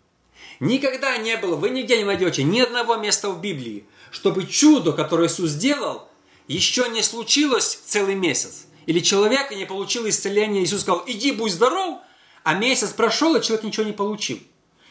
Никогда 0.58 1.16
не 1.16 1.36
было, 1.36 1.56
вы 1.56 1.70
нигде 1.70 1.98
не 1.98 2.04
найдете 2.04 2.42
ни 2.42 2.60
одного 2.60 2.96
места 2.96 3.30
в 3.30 3.40
Библии, 3.40 3.86
чтобы 4.10 4.46
чудо, 4.46 4.92
которое 4.92 5.28
Иисус 5.28 5.50
сделал, 5.50 6.08
еще 6.48 6.88
не 6.88 7.02
случилось 7.02 7.80
целый 7.86 8.14
месяц. 8.14 8.66
Или 8.86 9.00
человек 9.00 9.50
не 9.52 9.64
получил 9.64 10.08
исцеления, 10.08 10.62
Иисус 10.62 10.82
сказал, 10.82 11.04
иди, 11.06 11.32
будь 11.32 11.52
здоров, 11.52 12.00
а 12.42 12.54
месяц 12.54 12.90
прошел, 12.90 13.36
и 13.36 13.42
человек 13.42 13.64
ничего 13.64 13.86
не 13.86 13.92
получил. 13.92 14.38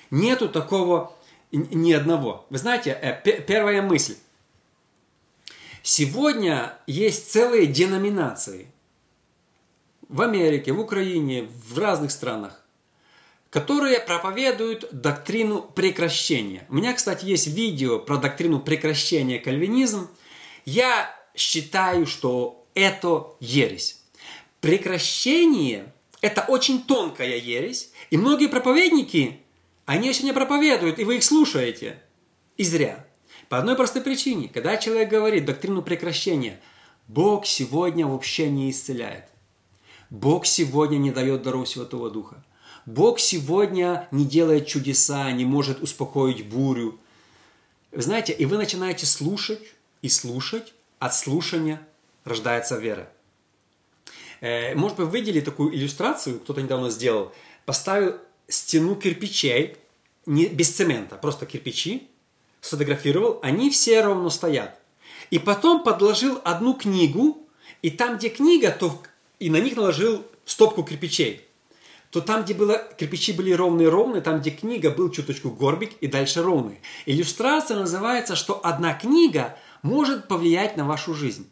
Нету 0.09 0.49
такого 0.49 1.15
ни 1.51 1.91
одного. 1.91 2.45
Вы 2.49 2.57
знаете, 2.57 2.91
э, 2.91 3.41
первая 3.41 3.81
мысль. 3.81 4.15
Сегодня 5.83 6.77
есть 6.87 7.31
целые 7.31 7.65
деноминации 7.65 8.67
в 10.07 10.21
Америке, 10.21 10.73
в 10.73 10.79
Украине, 10.79 11.49
в 11.67 11.77
разных 11.77 12.11
странах, 12.11 12.65
которые 13.49 13.99
проповедуют 13.99 14.89
доктрину 14.91 15.61
прекращения. 15.61 16.65
У 16.69 16.75
меня, 16.75 16.93
кстати, 16.93 17.25
есть 17.25 17.47
видео 17.47 17.99
про 17.99 18.17
доктрину 18.17 18.59
прекращения 18.59 19.39
кальвинизм. 19.39 20.09
Я 20.65 21.15
считаю, 21.35 22.05
что 22.05 22.65
это 22.73 23.35
ересь. 23.39 24.01
Прекращение– 24.61 25.93
это 26.21 26.41
очень 26.41 26.83
тонкая 26.83 27.37
ересь, 27.37 27.91
и 28.09 28.17
многие 28.17 28.47
проповедники, 28.47 29.39
они 29.85 30.11
сегодня 30.13 30.33
проповедуют, 30.33 30.99
и 30.99 31.05
вы 31.05 31.17
их 31.17 31.23
слушаете, 31.23 32.01
и 32.57 32.63
зря. 32.63 33.05
По 33.49 33.57
одной 33.57 33.75
простой 33.75 34.03
причине. 34.03 34.47
Когда 34.47 34.77
человек 34.77 35.09
говорит 35.09 35.45
доктрину 35.45 35.81
прекращения, 35.81 36.61
Бог 37.07 37.47
сегодня 37.47 38.05
вообще 38.05 38.47
не 38.49 38.69
исцеляет. 38.69 39.25
Бог 40.11 40.45
сегодня 40.45 40.97
не 40.97 41.11
дает 41.11 41.41
дару 41.41 41.65
Святого 41.65 42.11
Духа. 42.11 42.43
Бог 42.85 43.19
сегодня 43.19 44.07
не 44.11 44.25
делает 44.25 44.67
чудеса, 44.67 45.31
не 45.31 45.45
может 45.45 45.81
успокоить 45.81 46.47
бурю. 46.47 46.99
Вы 47.91 48.03
знаете, 48.03 48.33
и 48.33 48.45
вы 48.45 48.57
начинаете 48.57 49.07
слушать 49.07 49.61
и 50.03 50.09
слушать, 50.09 50.73
от 50.99 51.15
слушания 51.15 51.81
рождается 52.25 52.77
вера. 52.77 53.09
Э, 54.41 54.75
может 54.75 54.97
быть, 54.97 55.11
видели 55.11 55.41
такую 55.41 55.75
иллюстрацию, 55.75 56.39
кто-то 56.39 56.61
недавно 56.61 56.91
сделал, 56.91 57.33
поставил 57.65 58.17
стену 58.47 58.95
кирпичей, 58.95 59.77
не, 60.25 60.45
без 60.45 60.69
цемента, 60.69 61.15
просто 61.15 61.45
кирпичи, 61.45 62.09
сфотографировал, 62.61 63.39
они 63.41 63.69
все 63.69 64.01
ровно 64.01 64.29
стоят. 64.29 64.79
И 65.29 65.39
потом 65.39 65.83
подложил 65.83 66.39
одну 66.43 66.73
книгу, 66.73 67.37
и 67.81 67.89
там, 67.89 68.17
где 68.17 68.29
книга, 68.29 68.71
то 68.71 69.01
и 69.39 69.49
на 69.49 69.57
них 69.57 69.75
наложил 69.75 70.25
стопку 70.45 70.83
кирпичей. 70.83 71.45
То 72.09 72.21
там, 72.21 72.43
где 72.43 72.55
было, 72.55 72.81
кирпичи 72.97 73.33
были 73.33 73.51
ровные-ровные, 73.51 74.21
там, 74.21 74.39
где 74.39 74.49
книга, 74.49 74.89
был 74.89 75.11
чуточку 75.11 75.51
горбик 75.51 75.93
и 76.01 76.07
дальше 76.07 76.41
ровный. 76.41 76.79
Иллюстрация 77.05 77.77
называется, 77.77 78.35
что 78.35 78.59
одна 78.63 78.95
книга 78.95 79.57
может 79.83 80.27
повлиять 80.27 80.75
на 80.75 80.85
вашу 80.85 81.13
жизнь. 81.13 81.47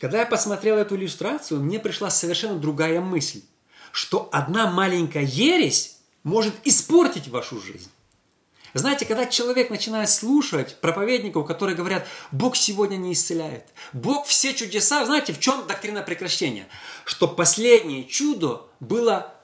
Когда 0.00 0.20
я 0.20 0.26
посмотрел 0.26 0.78
эту 0.78 0.96
иллюстрацию, 0.96 1.60
мне 1.60 1.78
пришла 1.78 2.10
совершенно 2.10 2.58
другая 2.58 3.00
мысль, 3.00 3.42
что 3.92 4.28
одна 4.32 4.70
маленькая 4.70 5.24
ересь 5.24 5.98
может 6.24 6.54
испортить 6.64 7.28
вашу 7.28 7.60
жизнь. 7.60 7.90
Знаете, 8.74 9.04
когда 9.04 9.26
человек 9.26 9.70
начинает 9.70 10.08
слушать 10.10 10.80
проповедников, 10.80 11.46
которые 11.46 11.76
говорят, 11.76 12.06
Бог 12.30 12.56
сегодня 12.56 12.96
не 12.96 13.12
исцеляет, 13.12 13.64
Бог 13.92 14.26
все 14.26 14.54
чудеса, 14.54 15.04
знаете, 15.04 15.32
в 15.32 15.40
чем 15.40 15.66
доктрина 15.66 16.02
прекращения? 16.02 16.66
Что 17.04 17.26
последнее 17.26 18.04
чудо 18.04 18.62
было 18.78 19.34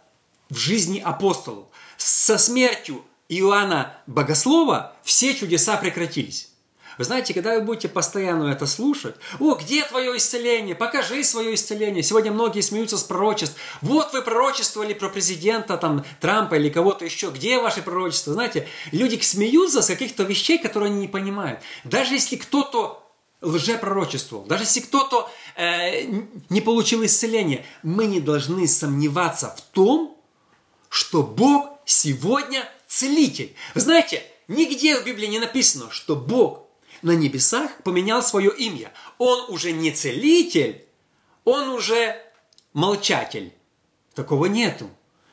в 0.48 0.56
жизни 0.56 1.00
апостолов. 1.00 1.66
Со 1.96 2.38
смертью 2.38 3.04
Иоанна 3.28 3.98
Богослова 4.06 4.94
все 5.02 5.34
чудеса 5.34 5.76
прекратились. 5.76 6.50
Вы 6.98 7.04
знаете, 7.04 7.34
когда 7.34 7.54
вы 7.54 7.60
будете 7.60 7.88
постоянно 7.88 8.50
это 8.50 8.66
слушать, 8.66 9.16
о, 9.38 9.54
где 9.54 9.84
твое 9.84 10.16
исцеление? 10.16 10.74
Покажи 10.74 11.22
свое 11.24 11.54
исцеление. 11.54 12.02
Сегодня 12.02 12.32
многие 12.32 12.62
смеются 12.62 12.96
с 12.96 13.04
пророчеств. 13.04 13.56
Вот 13.82 14.12
вы 14.12 14.22
пророчествовали 14.22 14.94
про 14.94 15.08
президента 15.08 15.76
там, 15.76 16.04
Трампа 16.20 16.54
или 16.54 16.70
кого-то 16.70 17.04
еще. 17.04 17.30
Где 17.30 17.58
ваши 17.60 17.82
пророчества? 17.82 18.32
Знаете, 18.32 18.66
люди 18.92 19.20
смеются 19.20 19.82
с 19.82 19.86
каких-то 19.86 20.22
вещей, 20.22 20.58
которые 20.58 20.90
они 20.90 21.00
не 21.00 21.08
понимают. 21.08 21.60
Даже 21.84 22.14
если 22.14 22.36
кто-то 22.36 23.02
лжепророчествовал, 23.42 24.44
даже 24.46 24.64
если 24.64 24.80
кто-то 24.80 25.30
э, 25.56 26.04
не 26.48 26.60
получил 26.60 27.04
исцеление, 27.04 27.66
мы 27.82 28.06
не 28.06 28.20
должны 28.20 28.66
сомневаться 28.66 29.54
в 29.56 29.60
том, 29.60 30.16
что 30.88 31.22
Бог 31.22 31.78
сегодня 31.84 32.66
целитель. 32.88 33.54
Вы 33.74 33.80
знаете, 33.82 34.22
нигде 34.48 34.98
в 34.98 35.04
Библии 35.04 35.26
не 35.26 35.38
написано, 35.38 35.90
что 35.90 36.16
Бог 36.16 36.65
на 37.02 37.12
небесах 37.12 37.70
поменял 37.82 38.22
свое 38.22 38.54
имя. 38.56 38.92
Он 39.18 39.50
уже 39.50 39.72
не 39.72 39.90
целитель, 39.90 40.84
он 41.44 41.68
уже 41.70 42.16
молчатель. 42.72 43.52
Такого 44.14 44.46
нету. 44.46 44.88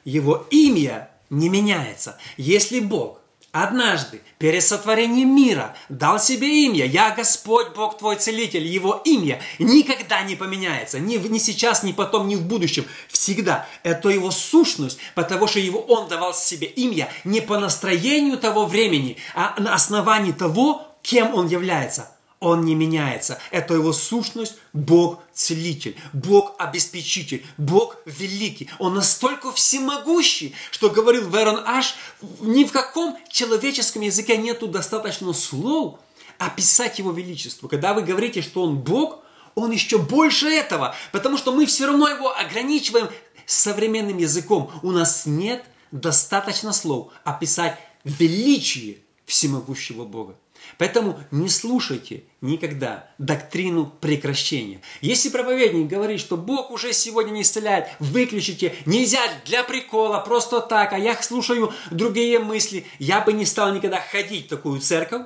Его 0.05 0.45
имя 0.51 1.09
не 1.29 1.49
меняется. 1.49 2.17
Если 2.37 2.79
Бог 2.79 3.19
однажды 3.53 4.21
перед 4.39 4.63
сотворением 4.63 5.33
мира 5.33 5.75
дал 5.87 6.19
себе 6.19 6.65
имя, 6.65 6.85
я 6.85 7.11
Господь 7.11 7.69
Бог 7.75 7.97
твой 7.97 8.17
целитель, 8.17 8.65
его 8.65 9.01
имя 9.05 9.41
никогда 9.59 10.23
не 10.23 10.35
поменяется, 10.35 10.99
ни, 10.99 11.17
ни 11.17 11.37
сейчас, 11.37 11.83
ни 11.83 11.91
потом, 11.91 12.27
ни 12.27 12.35
в 12.35 12.45
будущем, 12.45 12.85
всегда. 13.07 13.67
Это 13.83 14.09
его 14.09 14.31
сущность, 14.31 14.97
потому 15.15 15.47
что 15.47 15.59
его 15.59 15.79
он 15.79 16.07
давал 16.07 16.33
себе 16.33 16.67
имя 16.67 17.09
не 17.23 17.41
по 17.41 17.59
настроению 17.59 18.37
того 18.37 18.65
времени, 18.65 19.17
а 19.35 19.55
на 19.59 19.75
основании 19.75 20.31
того, 20.31 20.92
Кем 21.03 21.35
он 21.35 21.47
является? 21.47 22.09
Он 22.39 22.65
не 22.65 22.75
меняется. 22.75 23.39
Это 23.51 23.73
его 23.75 23.93
сущность, 23.93 24.55
Бог 24.73 25.21
целитель, 25.33 25.95
Бог 26.11 26.55
обеспечитель, 26.57 27.45
Бог 27.57 27.97
великий. 28.05 28.69
Он 28.79 28.95
настолько 28.95 29.51
всемогущий, 29.53 30.53
что 30.71 30.89
говорил 30.89 31.29
Верон 31.29 31.61
Аш, 31.65 31.95
ни 32.41 32.65
в 32.65 32.71
каком 32.71 33.17
человеческом 33.29 34.01
языке 34.01 34.35
нету 34.37 34.67
достаточно 34.67 35.31
слов 35.31 35.99
описать 36.37 36.99
его 36.99 37.11
величество. 37.11 37.67
Когда 37.67 37.93
вы 37.93 38.01
говорите, 38.01 38.41
что 38.41 38.63
он 38.63 38.79
Бог, 38.79 39.19
он 39.55 39.71
еще 39.71 39.97
больше 39.97 40.49
этого, 40.49 40.95
потому 41.11 41.37
что 41.37 41.53
мы 41.53 41.65
все 41.65 41.85
равно 41.85 42.09
его 42.09 42.35
ограничиваем 42.35 43.09
современным 43.45 44.17
языком. 44.17 44.71
У 44.81 44.91
нас 44.91 45.25
нет 45.25 45.63
достаточно 45.91 46.73
слов 46.73 47.11
описать 47.23 47.77
величие 48.03 48.97
всемогущего 49.25 50.03
Бога. 50.03 50.35
Поэтому 50.77 51.19
не 51.31 51.49
слушайте 51.49 52.23
никогда 52.41 53.09
доктрину 53.17 53.91
прекращения. 54.01 54.81
Если 55.01 55.29
проповедник 55.29 55.87
говорит, 55.87 56.19
что 56.19 56.37
Бог 56.37 56.71
уже 56.71 56.93
сегодня 56.93 57.31
не 57.31 57.41
исцеляет, 57.43 57.87
выключите. 57.99 58.75
Нельзя 58.85 59.21
для 59.45 59.63
прикола, 59.63 60.19
просто 60.19 60.61
так. 60.61 60.93
А 60.93 60.97
я 60.97 61.15
слушаю 61.21 61.73
другие 61.91 62.39
мысли. 62.39 62.85
Я 62.99 63.21
бы 63.21 63.33
не 63.33 63.45
стал 63.45 63.73
никогда 63.73 63.99
ходить 63.99 64.47
в 64.47 64.49
такую 64.49 64.79
церковь, 64.81 65.23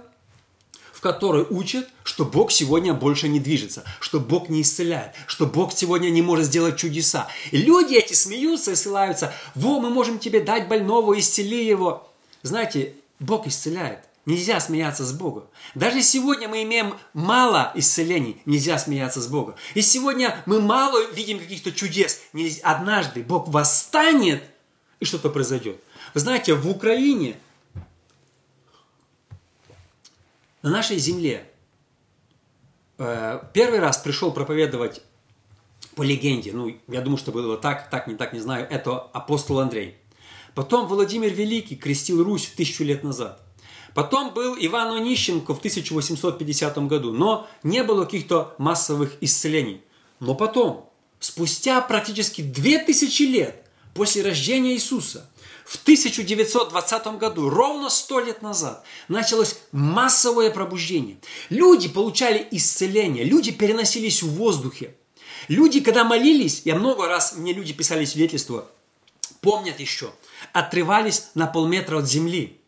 в 0.97 1.01
которой 1.01 1.45
учат, 1.47 1.87
что 2.03 2.25
Бог 2.25 2.51
сегодня 2.51 2.91
больше 2.91 3.27
не 3.27 3.39
движется, 3.39 3.83
что 3.99 4.19
Бог 4.19 4.49
не 4.49 4.63
исцеляет, 4.63 5.13
что 5.27 5.45
Бог 5.45 5.71
сегодня 5.71 6.09
не 6.09 6.23
может 6.23 6.47
сделать 6.47 6.77
чудеса. 6.77 7.27
И 7.51 7.57
люди 7.57 7.93
эти 7.93 8.13
смеются 8.13 8.71
и 8.71 8.75
ссылаются, 8.75 9.31
во, 9.53 9.79
мы 9.79 9.91
можем 9.91 10.17
тебе 10.17 10.39
дать 10.39 10.67
больного, 10.67 11.17
исцели 11.19 11.63
его. 11.63 12.11
Знаете, 12.41 12.95
Бог 13.19 13.45
исцеляет. 13.45 14.06
Нельзя 14.27 14.59
смеяться 14.59 15.05
с 15.05 15.13
Богом. 15.13 15.45
Даже 15.73 16.03
сегодня 16.03 16.49
мы 16.49 16.61
имеем 16.63 16.95
мало 17.13 17.71
исцелений, 17.75 18.41
нельзя 18.45 18.77
смеяться 18.77 19.21
с 19.21 19.27
Богом. 19.27 19.55
И 19.73 19.81
сегодня 19.81 20.43
мы 20.45 20.59
мало 20.59 21.09
видим 21.11 21.39
каких-то 21.39 21.71
чудес. 21.71 22.19
Однажды 22.61 23.23
Бог 23.23 23.47
восстанет, 23.47 24.43
и 24.99 25.05
что-то 25.05 25.29
произойдет. 25.29 25.81
Вы 26.13 26.19
знаете, 26.19 26.55
в 26.55 26.69
Украине, 26.69 27.39
на 30.61 30.71
нашей 30.71 30.97
земле, 30.97 31.49
э, 32.97 33.41
первый 33.53 33.79
раз 33.79 33.97
пришел 33.97 34.33
проповедовать 34.33 35.03
по 35.95 36.03
легенде, 36.03 36.51
ну, 36.51 36.77
я 36.89 36.99
думаю, 36.99 37.17
что 37.17 37.31
было 37.31 37.57
так, 37.57 37.89
так, 37.89 38.07
не 38.07 38.15
так, 38.15 38.33
не 38.33 38.41
знаю, 38.41 38.67
это 38.69 38.99
апостол 38.99 39.61
Андрей. 39.61 39.95
Потом 40.53 40.85
Владимир 40.87 41.31
Великий 41.31 41.77
крестил 41.77 42.25
Русь 42.25 42.47
тысячу 42.47 42.83
лет 42.83 43.05
назад. 43.05 43.46
Потом 43.97 44.31
был 44.31 44.55
Иван 44.59 44.91
Онищенко 44.93 45.55
в 45.55 45.57
1850 45.57 46.77
году, 46.85 47.11
но 47.11 47.47
не 47.63 47.81
было 47.81 48.05
каких-то 48.05 48.53
массовых 48.59 49.13
исцелений. 49.21 49.81
Но 50.19 50.35
потом, 50.35 50.87
спустя 51.19 51.81
практически 51.81 52.41
2000 52.41 53.23
лет 53.23 53.65
после 53.95 54.21
рождения 54.21 54.73
Иисуса, 54.75 55.27
в 55.65 55.81
1920 55.81 57.07
году, 57.17 57.49
ровно 57.49 57.89
100 57.89 58.19
лет 58.19 58.43
назад, 58.43 58.83
началось 59.07 59.57
массовое 59.71 60.51
пробуждение. 60.51 61.17
Люди 61.49 61.89
получали 61.89 62.47
исцеление, 62.51 63.23
люди 63.23 63.51
переносились 63.51 64.21
в 64.21 64.29
воздухе. 64.29 64.93
Люди, 65.47 65.79
когда 65.79 66.03
молились, 66.03 66.61
я 66.65 66.75
много 66.75 67.07
раз, 67.07 67.35
мне 67.35 67.51
люди 67.51 67.73
писали 67.73 68.05
свидетельства, 68.05 68.69
помнят 69.41 69.79
еще, 69.79 70.11
отрывались 70.53 71.29
на 71.33 71.47
полметра 71.47 71.97
от 71.97 72.07
земли. 72.07 72.61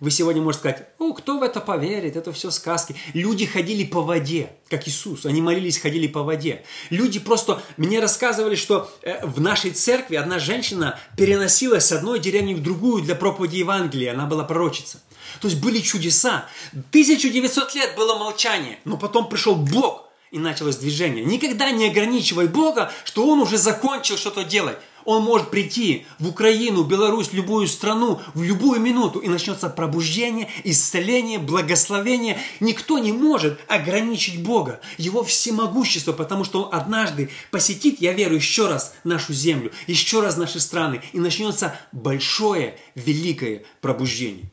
Вы 0.00 0.10
сегодня 0.10 0.42
можете 0.42 0.60
сказать, 0.60 0.88
о, 0.98 1.12
кто 1.12 1.38
в 1.38 1.42
это 1.42 1.60
поверит, 1.60 2.16
это 2.16 2.32
все 2.32 2.50
сказки. 2.50 2.96
Люди 3.14 3.46
ходили 3.46 3.84
по 3.84 4.02
воде, 4.02 4.50
как 4.68 4.86
Иисус, 4.86 5.24
они 5.24 5.40
молились, 5.40 5.78
ходили 5.78 6.06
по 6.06 6.22
воде. 6.22 6.64
Люди 6.90 7.18
просто, 7.18 7.62
мне 7.76 8.00
рассказывали, 8.00 8.56
что 8.56 8.90
э, 9.02 9.24
в 9.26 9.40
нашей 9.40 9.70
церкви 9.70 10.16
одна 10.16 10.38
женщина 10.38 10.98
переносилась 11.16 11.86
с 11.86 11.92
одной 11.92 12.18
деревни 12.18 12.54
в 12.54 12.62
другую 12.62 13.02
для 13.02 13.14
проповеди 13.14 13.56
Евангелия, 13.56 14.12
она 14.12 14.26
была 14.26 14.44
пророчица. 14.44 15.00
То 15.40 15.48
есть 15.48 15.60
были 15.60 15.80
чудеса. 15.80 16.46
1900 16.72 17.74
лет 17.74 17.94
было 17.96 18.18
молчание, 18.18 18.78
но 18.84 18.96
потом 18.96 19.28
пришел 19.28 19.54
Бог, 19.54 20.05
и 20.36 20.38
началось 20.38 20.76
движение. 20.76 21.24
Никогда 21.24 21.70
не 21.70 21.88
ограничивай 21.88 22.46
Бога, 22.46 22.92
что 23.04 23.26
Он 23.26 23.40
уже 23.40 23.56
закончил 23.56 24.18
что-то 24.18 24.44
делать. 24.44 24.76
Он 25.06 25.22
может 25.22 25.50
прийти 25.50 26.04
в 26.18 26.28
Украину, 26.28 26.82
Беларусь, 26.82 27.32
любую 27.32 27.68
страну 27.68 28.20
в 28.34 28.42
любую 28.42 28.78
минуту, 28.80 29.20
и 29.20 29.28
начнется 29.28 29.70
пробуждение, 29.70 30.50
исцеление, 30.62 31.38
благословение. 31.38 32.38
Никто 32.60 32.98
не 32.98 33.12
может 33.12 33.58
ограничить 33.66 34.42
Бога, 34.42 34.80
Его 34.98 35.24
всемогущество, 35.24 36.12
потому 36.12 36.44
что 36.44 36.64
Он 36.64 36.74
однажды 36.74 37.30
посетит, 37.50 38.02
я 38.02 38.12
верю, 38.12 38.34
еще 38.34 38.68
раз 38.68 38.94
нашу 39.04 39.32
землю, 39.32 39.72
еще 39.86 40.20
раз 40.20 40.36
наши 40.36 40.60
страны, 40.60 41.00
и 41.14 41.18
начнется 41.18 41.78
большое, 41.92 42.78
великое 42.94 43.64
пробуждение. 43.80 44.50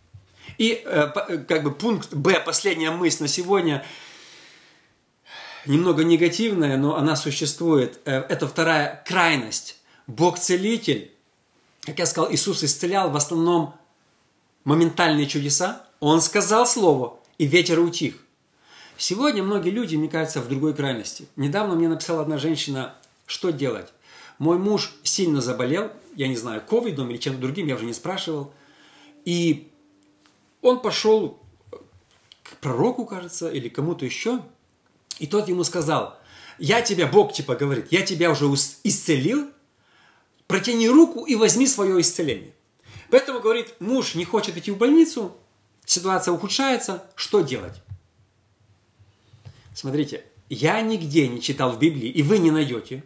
И 0.58 0.82
э, 0.86 1.44
как 1.46 1.64
бы 1.64 1.72
пункт 1.72 2.14
Б, 2.14 2.42
последняя 2.46 2.92
мысль 2.92 3.24
на 3.24 3.28
сегодня– 3.28 3.86
немного 5.66 6.04
негативная, 6.04 6.78
но 6.78 6.96
она 6.96 7.16
существует. 7.16 8.00
Э, 8.06 8.20
это 8.30 8.48
вторая 8.48 9.04
крайность. 9.08 9.78
Бог-целитель, 10.08 11.12
как 11.82 12.00
я 12.00 12.06
сказал, 12.06 12.32
Иисус 12.32 12.64
исцелял 12.64 13.10
в 13.10 13.16
основном 13.16 13.76
моментальные 14.64 15.28
чудеса. 15.28 15.86
Он 16.00 16.22
сказал 16.22 16.66
слово, 16.68 17.20
и 17.38 17.46
ветер 17.46 17.80
утих. 17.80 18.16
Сегодня 18.98 19.44
многие 19.44 19.70
люди, 19.70 19.96
мне 19.96 20.08
кажется, 20.08 20.42
в 20.42 20.48
другой 20.48 20.74
крайности. 20.74 21.28
Недавно 21.36 21.76
мне 21.76 21.88
написала 21.88 22.22
одна 22.22 22.38
женщина, 22.38 22.96
что 23.26 23.52
делать. 23.52 23.92
Мой 24.38 24.58
муж 24.58 24.94
сильно 25.04 25.42
заболел, 25.42 25.92
я 26.16 26.28
не 26.28 26.36
знаю, 26.36 26.62
ковидом 26.62 27.10
или 27.10 27.18
чем-то 27.18 27.42
другим, 27.42 27.68
я 27.68 27.76
уже 27.76 27.86
не 27.86 27.94
спрашивал. 27.94 28.54
И 29.26 29.72
он 30.62 30.80
пошел 30.80 31.40
к 32.44 32.58
пророку, 32.58 33.06
кажется, 33.06 33.50
или 33.50 33.70
кому-то 33.70 34.06
еще, 34.06 34.42
и 35.20 35.28
тот 35.28 35.48
ему 35.48 35.64
сказал, 35.64 36.18
я 36.60 36.82
тебя, 36.82 37.08
Бог 37.08 37.34
типа 37.34 37.56
говорит, 37.56 37.88
я 37.92 38.04
тебя 38.04 38.32
уже 38.32 38.46
исцелил, 38.84 39.50
протяни 40.48 40.90
руку 40.90 41.26
и 41.26 41.36
возьми 41.36 41.68
свое 41.68 42.00
исцеление. 42.02 42.54
Поэтому, 43.10 43.40
говорит, 43.40 43.76
муж 43.80 44.16
не 44.16 44.26
хочет 44.26 44.58
идти 44.58 44.72
в 44.72 44.78
больницу, 44.78 45.36
ситуация 45.86 46.34
ухудшается, 46.34 47.04
что 47.16 47.42
делать? 47.42 47.82
Смотрите, 49.76 50.24
я 50.50 50.82
нигде 50.82 51.28
не 51.28 51.42
читал 51.42 51.72
в 51.72 51.80
Библии, 51.80 52.10
и 52.10 52.22
вы 52.22 52.38
не 52.38 52.52
найдете, 52.52 53.04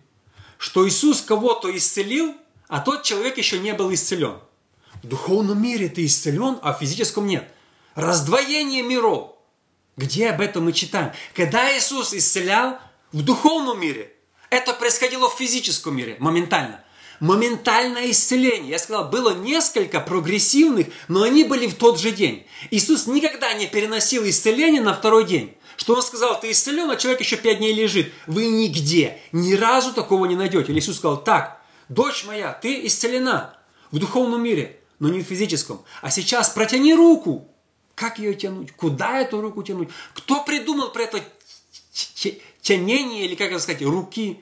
что 0.58 0.88
Иисус 0.88 1.22
кого-то 1.22 1.76
исцелил, 1.76 2.36
а 2.68 2.80
тот 2.80 3.04
человек 3.04 3.38
еще 3.38 3.60
не 3.60 3.74
был 3.74 3.94
исцелен. 3.94 4.40
В 5.04 5.08
духовном 5.08 5.62
мире 5.62 5.90
ты 5.90 6.06
исцелен, 6.06 6.58
а 6.62 6.74
в 6.74 6.80
физическом 6.80 7.28
нет. 7.28 7.50
Раздвоение 7.96 8.84
миров. 8.84 9.37
Где 9.98 10.30
об 10.30 10.42
этом 10.42 10.66
мы 10.66 10.74
читаем? 10.74 11.12
Когда 11.36 11.76
Иисус 11.76 12.14
исцелял 12.14 12.78
в 13.12 13.24
духовном 13.24 13.82
мире, 13.82 14.14
это 14.52 14.74
происходило 14.74 15.28
в 15.28 15.34
физическом 15.34 15.98
мире 15.98 16.16
моментально. 16.20 16.84
Моментальное 17.20 18.12
исцеление. 18.12 18.70
Я 18.70 18.80
сказал, 18.80 19.10
было 19.10 19.34
несколько 19.34 20.00
прогрессивных, 20.00 20.88
но 21.08 21.24
они 21.24 21.44
были 21.44 21.66
в 21.66 21.74
тот 21.74 22.00
же 22.00 22.12
день. 22.12 22.46
Иисус 22.70 23.08
никогда 23.08 23.54
не 23.54 23.66
переносил 23.66 24.24
исцеление 24.30 24.84
на 24.84 24.94
второй 24.94 25.26
день. 25.26 25.58
Что 25.78 25.96
он 25.96 26.04
сказал, 26.04 26.40
ты 26.40 26.52
исцелен, 26.52 26.90
а 26.92 26.96
человек 26.96 27.22
еще 27.22 27.36
пять 27.36 27.58
дней 27.58 27.74
лежит. 27.74 28.14
Вы 28.28 28.48
нигде, 28.50 29.20
ни 29.32 29.56
разу 29.56 29.94
такого 29.94 30.28
не 30.28 30.36
найдете. 30.36 30.72
Или 30.72 30.80
Иисус 30.80 30.98
сказал, 30.98 31.24
так, 31.24 31.60
дочь 31.90 32.24
моя, 32.26 32.54
ты 32.54 32.86
исцелена 32.86 33.58
в 33.90 33.98
духовном 33.98 34.44
мире, 34.44 34.80
но 35.00 35.10
не 35.10 35.24
в 35.24 35.26
физическом. 35.26 35.84
А 36.04 36.12
сейчас 36.12 36.50
протяни 36.50 36.94
руку, 36.94 37.52
как 37.98 38.20
ее 38.20 38.36
тянуть? 38.36 38.72
Куда 38.74 39.20
эту 39.20 39.42
руку 39.42 39.64
тянуть? 39.64 39.90
Кто 40.14 40.44
придумал 40.44 40.92
про 40.92 41.02
это 41.02 41.20
тянение, 42.62 43.26
или 43.26 43.34
как 43.34 43.50
это 43.50 43.60
сказать, 43.60 43.82
руки? 43.82 44.40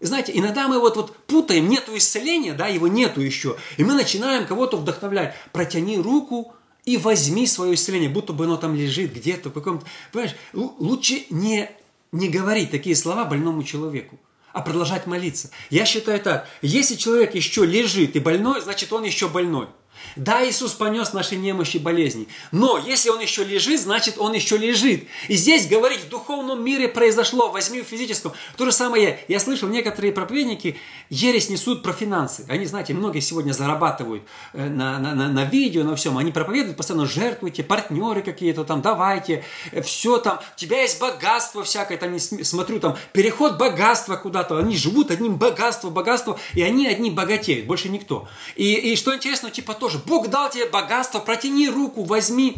Знаете, 0.00 0.32
иногда 0.34 0.68
мы 0.68 0.80
вот, 0.80 0.96
вот 0.96 1.14
путаем, 1.26 1.68
нету 1.68 1.94
исцеления, 1.94 2.54
да, 2.54 2.66
его 2.66 2.88
нету 2.88 3.20
еще, 3.20 3.58
и 3.76 3.84
мы 3.84 3.92
начинаем 3.92 4.46
кого-то 4.46 4.78
вдохновлять. 4.78 5.34
Протяни 5.52 5.98
руку 5.98 6.54
и 6.86 6.96
возьми 6.96 7.46
свое 7.46 7.74
исцеление, 7.74 8.08
будто 8.08 8.32
бы 8.32 8.44
оно 8.44 8.56
там 8.56 8.74
лежит 8.74 9.12
где-то 9.12 9.50
в 9.50 9.52
каком-то... 9.52 9.84
Понимаешь, 10.10 10.34
лучше 10.54 11.26
не, 11.28 11.70
не 12.10 12.28
говорить 12.30 12.70
такие 12.70 12.96
слова 12.96 13.26
больному 13.26 13.64
человеку, 13.64 14.18
а 14.54 14.62
продолжать 14.62 15.06
молиться. 15.06 15.50
Я 15.68 15.84
считаю 15.84 16.20
так, 16.20 16.48
если 16.62 16.94
человек 16.94 17.34
еще 17.34 17.66
лежит 17.66 18.16
и 18.16 18.18
больной, 18.18 18.62
значит 18.62 18.90
он 18.94 19.04
еще 19.04 19.28
больной. 19.28 19.68
Да, 20.16 20.46
Иисус 20.46 20.72
понес 20.72 21.12
наши 21.12 21.36
немощи 21.36 21.76
и 21.76 21.80
болезни, 21.80 22.28
но 22.52 22.78
если 22.78 23.10
Он 23.10 23.20
еще 23.20 23.44
лежит, 23.44 23.80
значит 23.80 24.18
Он 24.18 24.32
еще 24.32 24.56
лежит. 24.56 25.04
И 25.28 25.34
здесь 25.34 25.66
говорить, 25.66 26.00
в 26.00 26.08
духовном 26.08 26.64
мире 26.64 26.88
произошло, 26.88 27.50
возьми 27.50 27.82
в 27.82 27.86
физическом. 27.86 28.32
То 28.56 28.64
же 28.64 28.72
самое, 28.72 29.18
я 29.28 29.40
слышал, 29.40 29.68
некоторые 29.68 30.12
проповедники 30.12 30.76
ересь 31.10 31.48
несут 31.48 31.82
про 31.82 31.92
финансы. 31.92 32.44
Они, 32.48 32.66
знаете, 32.66 32.94
многие 32.94 33.20
сегодня 33.20 33.52
зарабатывают 33.52 34.22
э, 34.52 34.68
на, 34.68 34.98
на, 34.98 35.14
на, 35.14 35.28
на 35.28 35.44
видео, 35.44 35.84
на 35.84 35.96
всем. 35.96 36.18
Они 36.18 36.32
проповедуют, 36.32 36.76
постоянно 36.76 37.06
жертвуйте, 37.06 37.62
партнеры 37.62 38.22
какие-то 38.22 38.64
там, 38.64 38.82
давайте, 38.82 39.44
э, 39.72 39.82
все 39.82 40.18
там, 40.18 40.38
у 40.38 40.58
тебя 40.58 40.82
есть 40.82 41.00
богатство 41.00 41.64
всякое, 41.64 41.98
там, 41.98 42.18
смотрю, 42.18 42.80
там, 42.80 42.96
переход 43.12 43.58
богатства 43.58 44.16
куда-то. 44.16 44.58
Они 44.58 44.76
живут 44.76 45.10
одним 45.10 45.36
богатством, 45.36 45.92
богатством, 45.92 46.36
и 46.54 46.62
они 46.62 46.86
одни 46.86 47.10
богатеют, 47.10 47.66
больше 47.66 47.88
никто. 47.88 48.28
И, 48.56 48.74
и 48.74 48.96
что 48.96 49.14
интересно, 49.14 49.50
типа 49.50 49.74
тоже 49.74 49.93
Бог 49.98 50.28
дал 50.28 50.50
тебе 50.50 50.66
богатство, 50.66 51.18
протяни 51.18 51.68
руку, 51.68 52.04
возьми. 52.04 52.56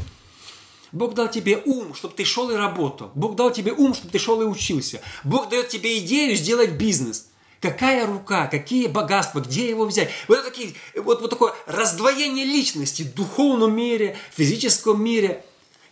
Бог 0.92 1.14
дал 1.14 1.28
тебе 1.28 1.62
ум, 1.64 1.94
чтобы 1.94 2.14
ты 2.14 2.24
шел 2.24 2.50
и 2.50 2.54
работал. 2.54 3.10
Бог 3.14 3.36
дал 3.36 3.50
тебе 3.50 3.72
ум, 3.72 3.94
чтобы 3.94 4.10
ты 4.12 4.18
шел 4.18 4.40
и 4.40 4.44
учился. 4.44 5.00
Бог 5.24 5.48
дает 5.48 5.68
тебе 5.68 5.98
идею 5.98 6.36
сделать 6.36 6.72
бизнес. 6.72 7.28
Какая 7.60 8.06
рука, 8.06 8.46
какие 8.46 8.86
богатства, 8.86 9.40
где 9.40 9.68
его 9.68 9.86
взять? 9.86 10.10
Вот, 10.28 10.44
такие, 10.44 10.74
вот, 10.94 11.20
вот 11.20 11.30
такое 11.30 11.54
раздвоение 11.66 12.44
личности 12.44 13.02
в 13.02 13.14
духовном 13.14 13.74
мире, 13.74 14.16
в 14.32 14.36
физическом 14.36 15.02
мире. 15.02 15.44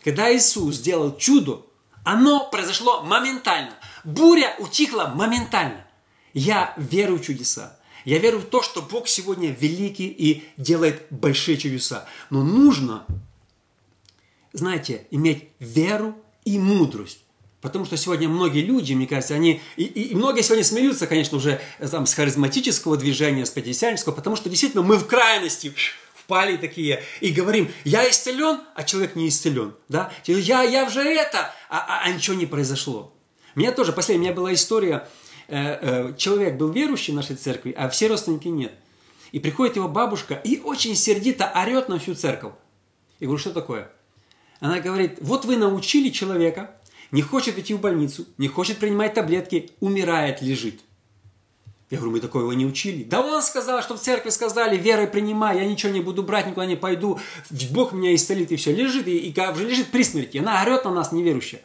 Когда 0.03 0.33
Иисус 0.35 0.75
сделал 0.75 1.17
чудо, 1.17 1.65
оно 2.03 2.49
произошло 2.49 3.01
моментально. 3.01 3.73
Буря 4.03 4.55
утихла 4.59 5.11
моментально. 5.15 5.85
Я 6.33 6.73
верю 6.77 7.15
в 7.15 7.23
чудеса. 7.23 7.77
Я 8.05 8.19
верю 8.19 8.37
в 8.37 8.45
то, 8.45 8.61
что 8.61 8.81
Бог 8.83 9.07
сегодня 9.07 9.49
великий 9.49 10.07
и 10.07 10.43
делает 10.57 11.07
большие 11.09 11.57
чудеса. 11.57 12.07
Но 12.29 12.43
нужно, 12.43 13.05
знаете, 14.53 15.07
иметь 15.09 15.49
веру 15.59 16.15
и 16.45 16.59
мудрость. 16.59 17.19
Потому 17.61 17.83
что 17.83 17.97
сегодня 17.97 18.29
многие 18.29 18.61
люди, 18.61 18.93
мне 18.93 19.07
кажется, 19.07 19.33
они... 19.33 19.59
И, 19.75 19.83
и, 19.83 20.09
и 20.09 20.15
многие 20.15 20.43
сегодня 20.43 20.63
смеются, 20.63 21.07
конечно, 21.07 21.37
уже 21.37 21.59
там, 21.89 22.05
с 22.05 22.13
харизматического 22.13 22.95
движения, 22.95 23.43
с 23.43 23.49
пятидесятнического, 23.49 24.13
потому 24.13 24.35
что 24.35 24.49
действительно 24.49 24.83
мы 24.83 24.97
в 24.97 25.07
крайности 25.07 25.73
впали 26.13 26.57
такие 26.57 27.01
и 27.21 27.31
говорим, 27.31 27.71
я 27.83 28.07
исцелен, 28.07 28.59
а 28.75 28.83
человек 28.83 29.15
не 29.15 29.29
исцелен. 29.29 29.73
Да? 29.89 30.11
Я, 30.25 30.61
я 30.61 30.85
уже 30.85 31.01
это, 31.01 31.51
а, 31.69 31.79
а, 31.79 32.01
а 32.03 32.11
ничего 32.11 32.35
не 32.35 32.45
произошло. 32.45 33.15
У 33.55 33.59
меня 33.59 33.71
тоже, 33.71 33.93
последняя, 33.93 34.19
у 34.19 34.25
меня 34.25 34.35
была 34.35 34.53
история, 34.53 35.07
Э, 35.07 35.07
э, 35.07 35.24
человек 35.47 36.55
был 36.55 36.71
верующий 36.71 37.13
в 37.13 37.15
нашей 37.15 37.35
церкви, 37.35 37.73
а 37.77 37.89
все 37.89 38.07
родственники 38.07 38.47
нет. 38.47 38.73
И 39.31 39.39
приходит 39.39 39.75
его 39.75 39.87
бабушка 39.87 40.35
и 40.35 40.59
очень 40.61 40.95
сердито 40.95 41.51
орет 41.55 41.89
на 41.89 41.99
всю 41.99 42.15
церковь. 42.15 42.53
И 43.19 43.25
говорю, 43.25 43.39
что 43.39 43.51
такое? 43.51 43.91
Она 44.59 44.79
говорит, 44.79 45.17
вот 45.21 45.45
вы 45.45 45.57
научили 45.57 46.09
человека 46.09 46.71
не 47.11 47.21
хочет 47.21 47.57
идти 47.57 47.73
в 47.73 47.79
больницу, 47.79 48.25
не 48.37 48.47
хочет 48.47 48.77
принимать 48.77 49.13
таблетки, 49.13 49.71
умирает, 49.79 50.41
лежит. 50.41 50.81
Я 51.89 51.97
говорю, 51.97 52.13
мы 52.13 52.19
такого 52.19 52.51
не 52.53 52.65
учили. 52.65 53.03
Да 53.03 53.21
он 53.21 53.43
сказал, 53.43 53.81
что 53.83 53.95
в 53.95 54.01
церкви 54.01 54.31
сказали, 54.31 54.75
верой 54.75 55.07
принимай, 55.07 55.59
я 55.59 55.65
ничего 55.65 55.91
не 55.91 56.01
буду 56.01 56.23
брать, 56.23 56.47
никуда 56.47 56.65
не 56.65 56.75
пойду, 56.75 57.19
Бог 57.71 57.93
меня 57.93 58.13
исцелит, 58.15 58.51
и 58.51 58.55
все. 58.55 58.73
Лежит, 58.73 59.07
и, 59.07 59.17
и 59.17 59.39
уже 59.39 59.67
лежит 59.67 59.87
при 59.91 60.03
смерти. 60.03 60.39
Она 60.39 60.61
орет 60.63 60.83
на 60.83 60.91
нас, 60.91 61.11
неверующая. 61.11 61.61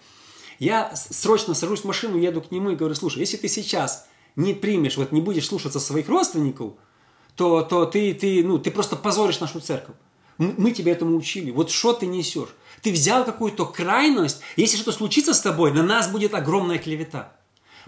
Я 0.60 0.94
срочно 0.94 1.54
сажусь 1.54 1.80
в 1.80 1.84
машину, 1.86 2.18
еду 2.18 2.42
к 2.42 2.50
нему 2.50 2.70
и 2.70 2.76
говорю, 2.76 2.94
слушай, 2.94 3.18
если 3.18 3.38
ты 3.38 3.48
сейчас 3.48 4.06
не 4.36 4.52
примешь, 4.52 4.98
вот 4.98 5.10
не 5.10 5.22
будешь 5.22 5.46
слушаться 5.46 5.80
своих 5.80 6.08
родственников, 6.08 6.74
то, 7.34 7.62
то 7.62 7.86
ты, 7.86 8.12
ты, 8.12 8.44
ну, 8.44 8.58
ты 8.58 8.70
просто 8.70 8.94
позоришь 8.94 9.40
нашу 9.40 9.60
церковь. 9.60 9.96
Мы 10.36 10.72
тебя 10.72 10.92
этому 10.92 11.16
учили. 11.16 11.50
Вот 11.50 11.70
что 11.70 11.94
ты 11.94 12.06
несешь? 12.06 12.50
Ты 12.82 12.92
взял 12.92 13.24
какую-то 13.24 13.64
крайность, 13.64 14.40
если 14.56 14.76
что-то 14.76 14.92
случится 14.92 15.32
с 15.32 15.40
тобой, 15.40 15.72
на 15.72 15.82
нас 15.82 16.10
будет 16.10 16.34
огромная 16.34 16.78
клевета. 16.78 17.32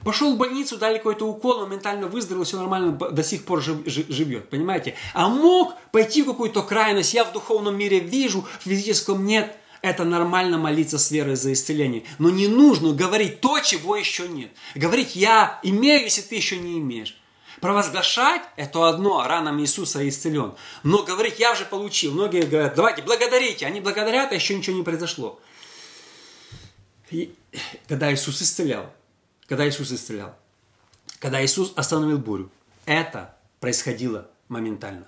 Пошел 0.03 0.35
в 0.35 0.39
больницу, 0.39 0.79
дали 0.79 0.97
какой-то 0.97 1.27
укол, 1.29 1.61
моментально 1.61 2.07
выздоровел, 2.07 2.45
все 2.45 2.57
нормально, 2.57 2.93
до 2.93 3.23
сих 3.23 3.45
пор 3.45 3.63
жив, 3.63 3.87
жив, 3.87 4.07
живет, 4.09 4.49
понимаете? 4.49 4.95
А 5.13 5.29
мог 5.29 5.75
пойти 5.93 6.23
в 6.23 6.27
какую-то 6.27 6.63
крайность, 6.63 7.13
я 7.13 7.25
в 7.25 7.33
духовном 7.33 7.77
мире 7.77 8.01
вижу, 8.01 8.47
в 8.61 8.65
физическом 8.65 9.27
нет. 9.27 9.57
Это 9.83 10.05
нормально 10.05 10.59
молиться 10.59 10.97
с 10.97 11.11
верой 11.11 11.35
за 11.35 11.53
исцеление. 11.53 12.05
Но 12.19 12.31
не 12.31 12.47
нужно 12.47 12.93
говорить 12.93 13.41
то, 13.41 13.59
чего 13.59 13.97
еще 13.97 14.29
нет. 14.29 14.53
Говорить 14.77 15.17
«я 15.17 15.59
имею», 15.65 16.05
если 16.05 16.23
ты 16.23 16.37
еще 16.37 16.57
не 16.57 16.79
имеешь. 16.79 17.21
Провозглашать– 17.61 18.43
это 18.57 18.89
одно, 18.89 19.27
ранами 19.27 19.63
Иисуса 19.63 20.09
исцелен. 20.09 20.55
Но 20.85 21.03
говорить 21.03 21.41
«я 21.41 21.53
уже 21.53 21.65
получил». 21.65 22.13
Многие 22.13 22.43
говорят 22.43 22.77
«давайте, 22.77 23.03
благодарите». 23.03 23.67
Они 23.67 23.81
благодарят, 23.81 24.31
а 24.31 24.37
еще 24.37 24.55
ничего 24.57 24.77
не 24.77 24.85
произошло. 24.85 25.41
И 27.11 27.35
когда 27.89 28.13
Иисус 28.15 28.41
исцелял, 28.41 28.93
когда 29.49 29.69
Иисус 29.69 29.91
исцелял, 29.91 30.35
когда 31.19 31.45
Иисус 31.45 31.73
остановил 31.75 32.19
бурю, 32.19 32.51
это 32.87 33.37
происходило 33.59 34.31
моментально. 34.49 35.07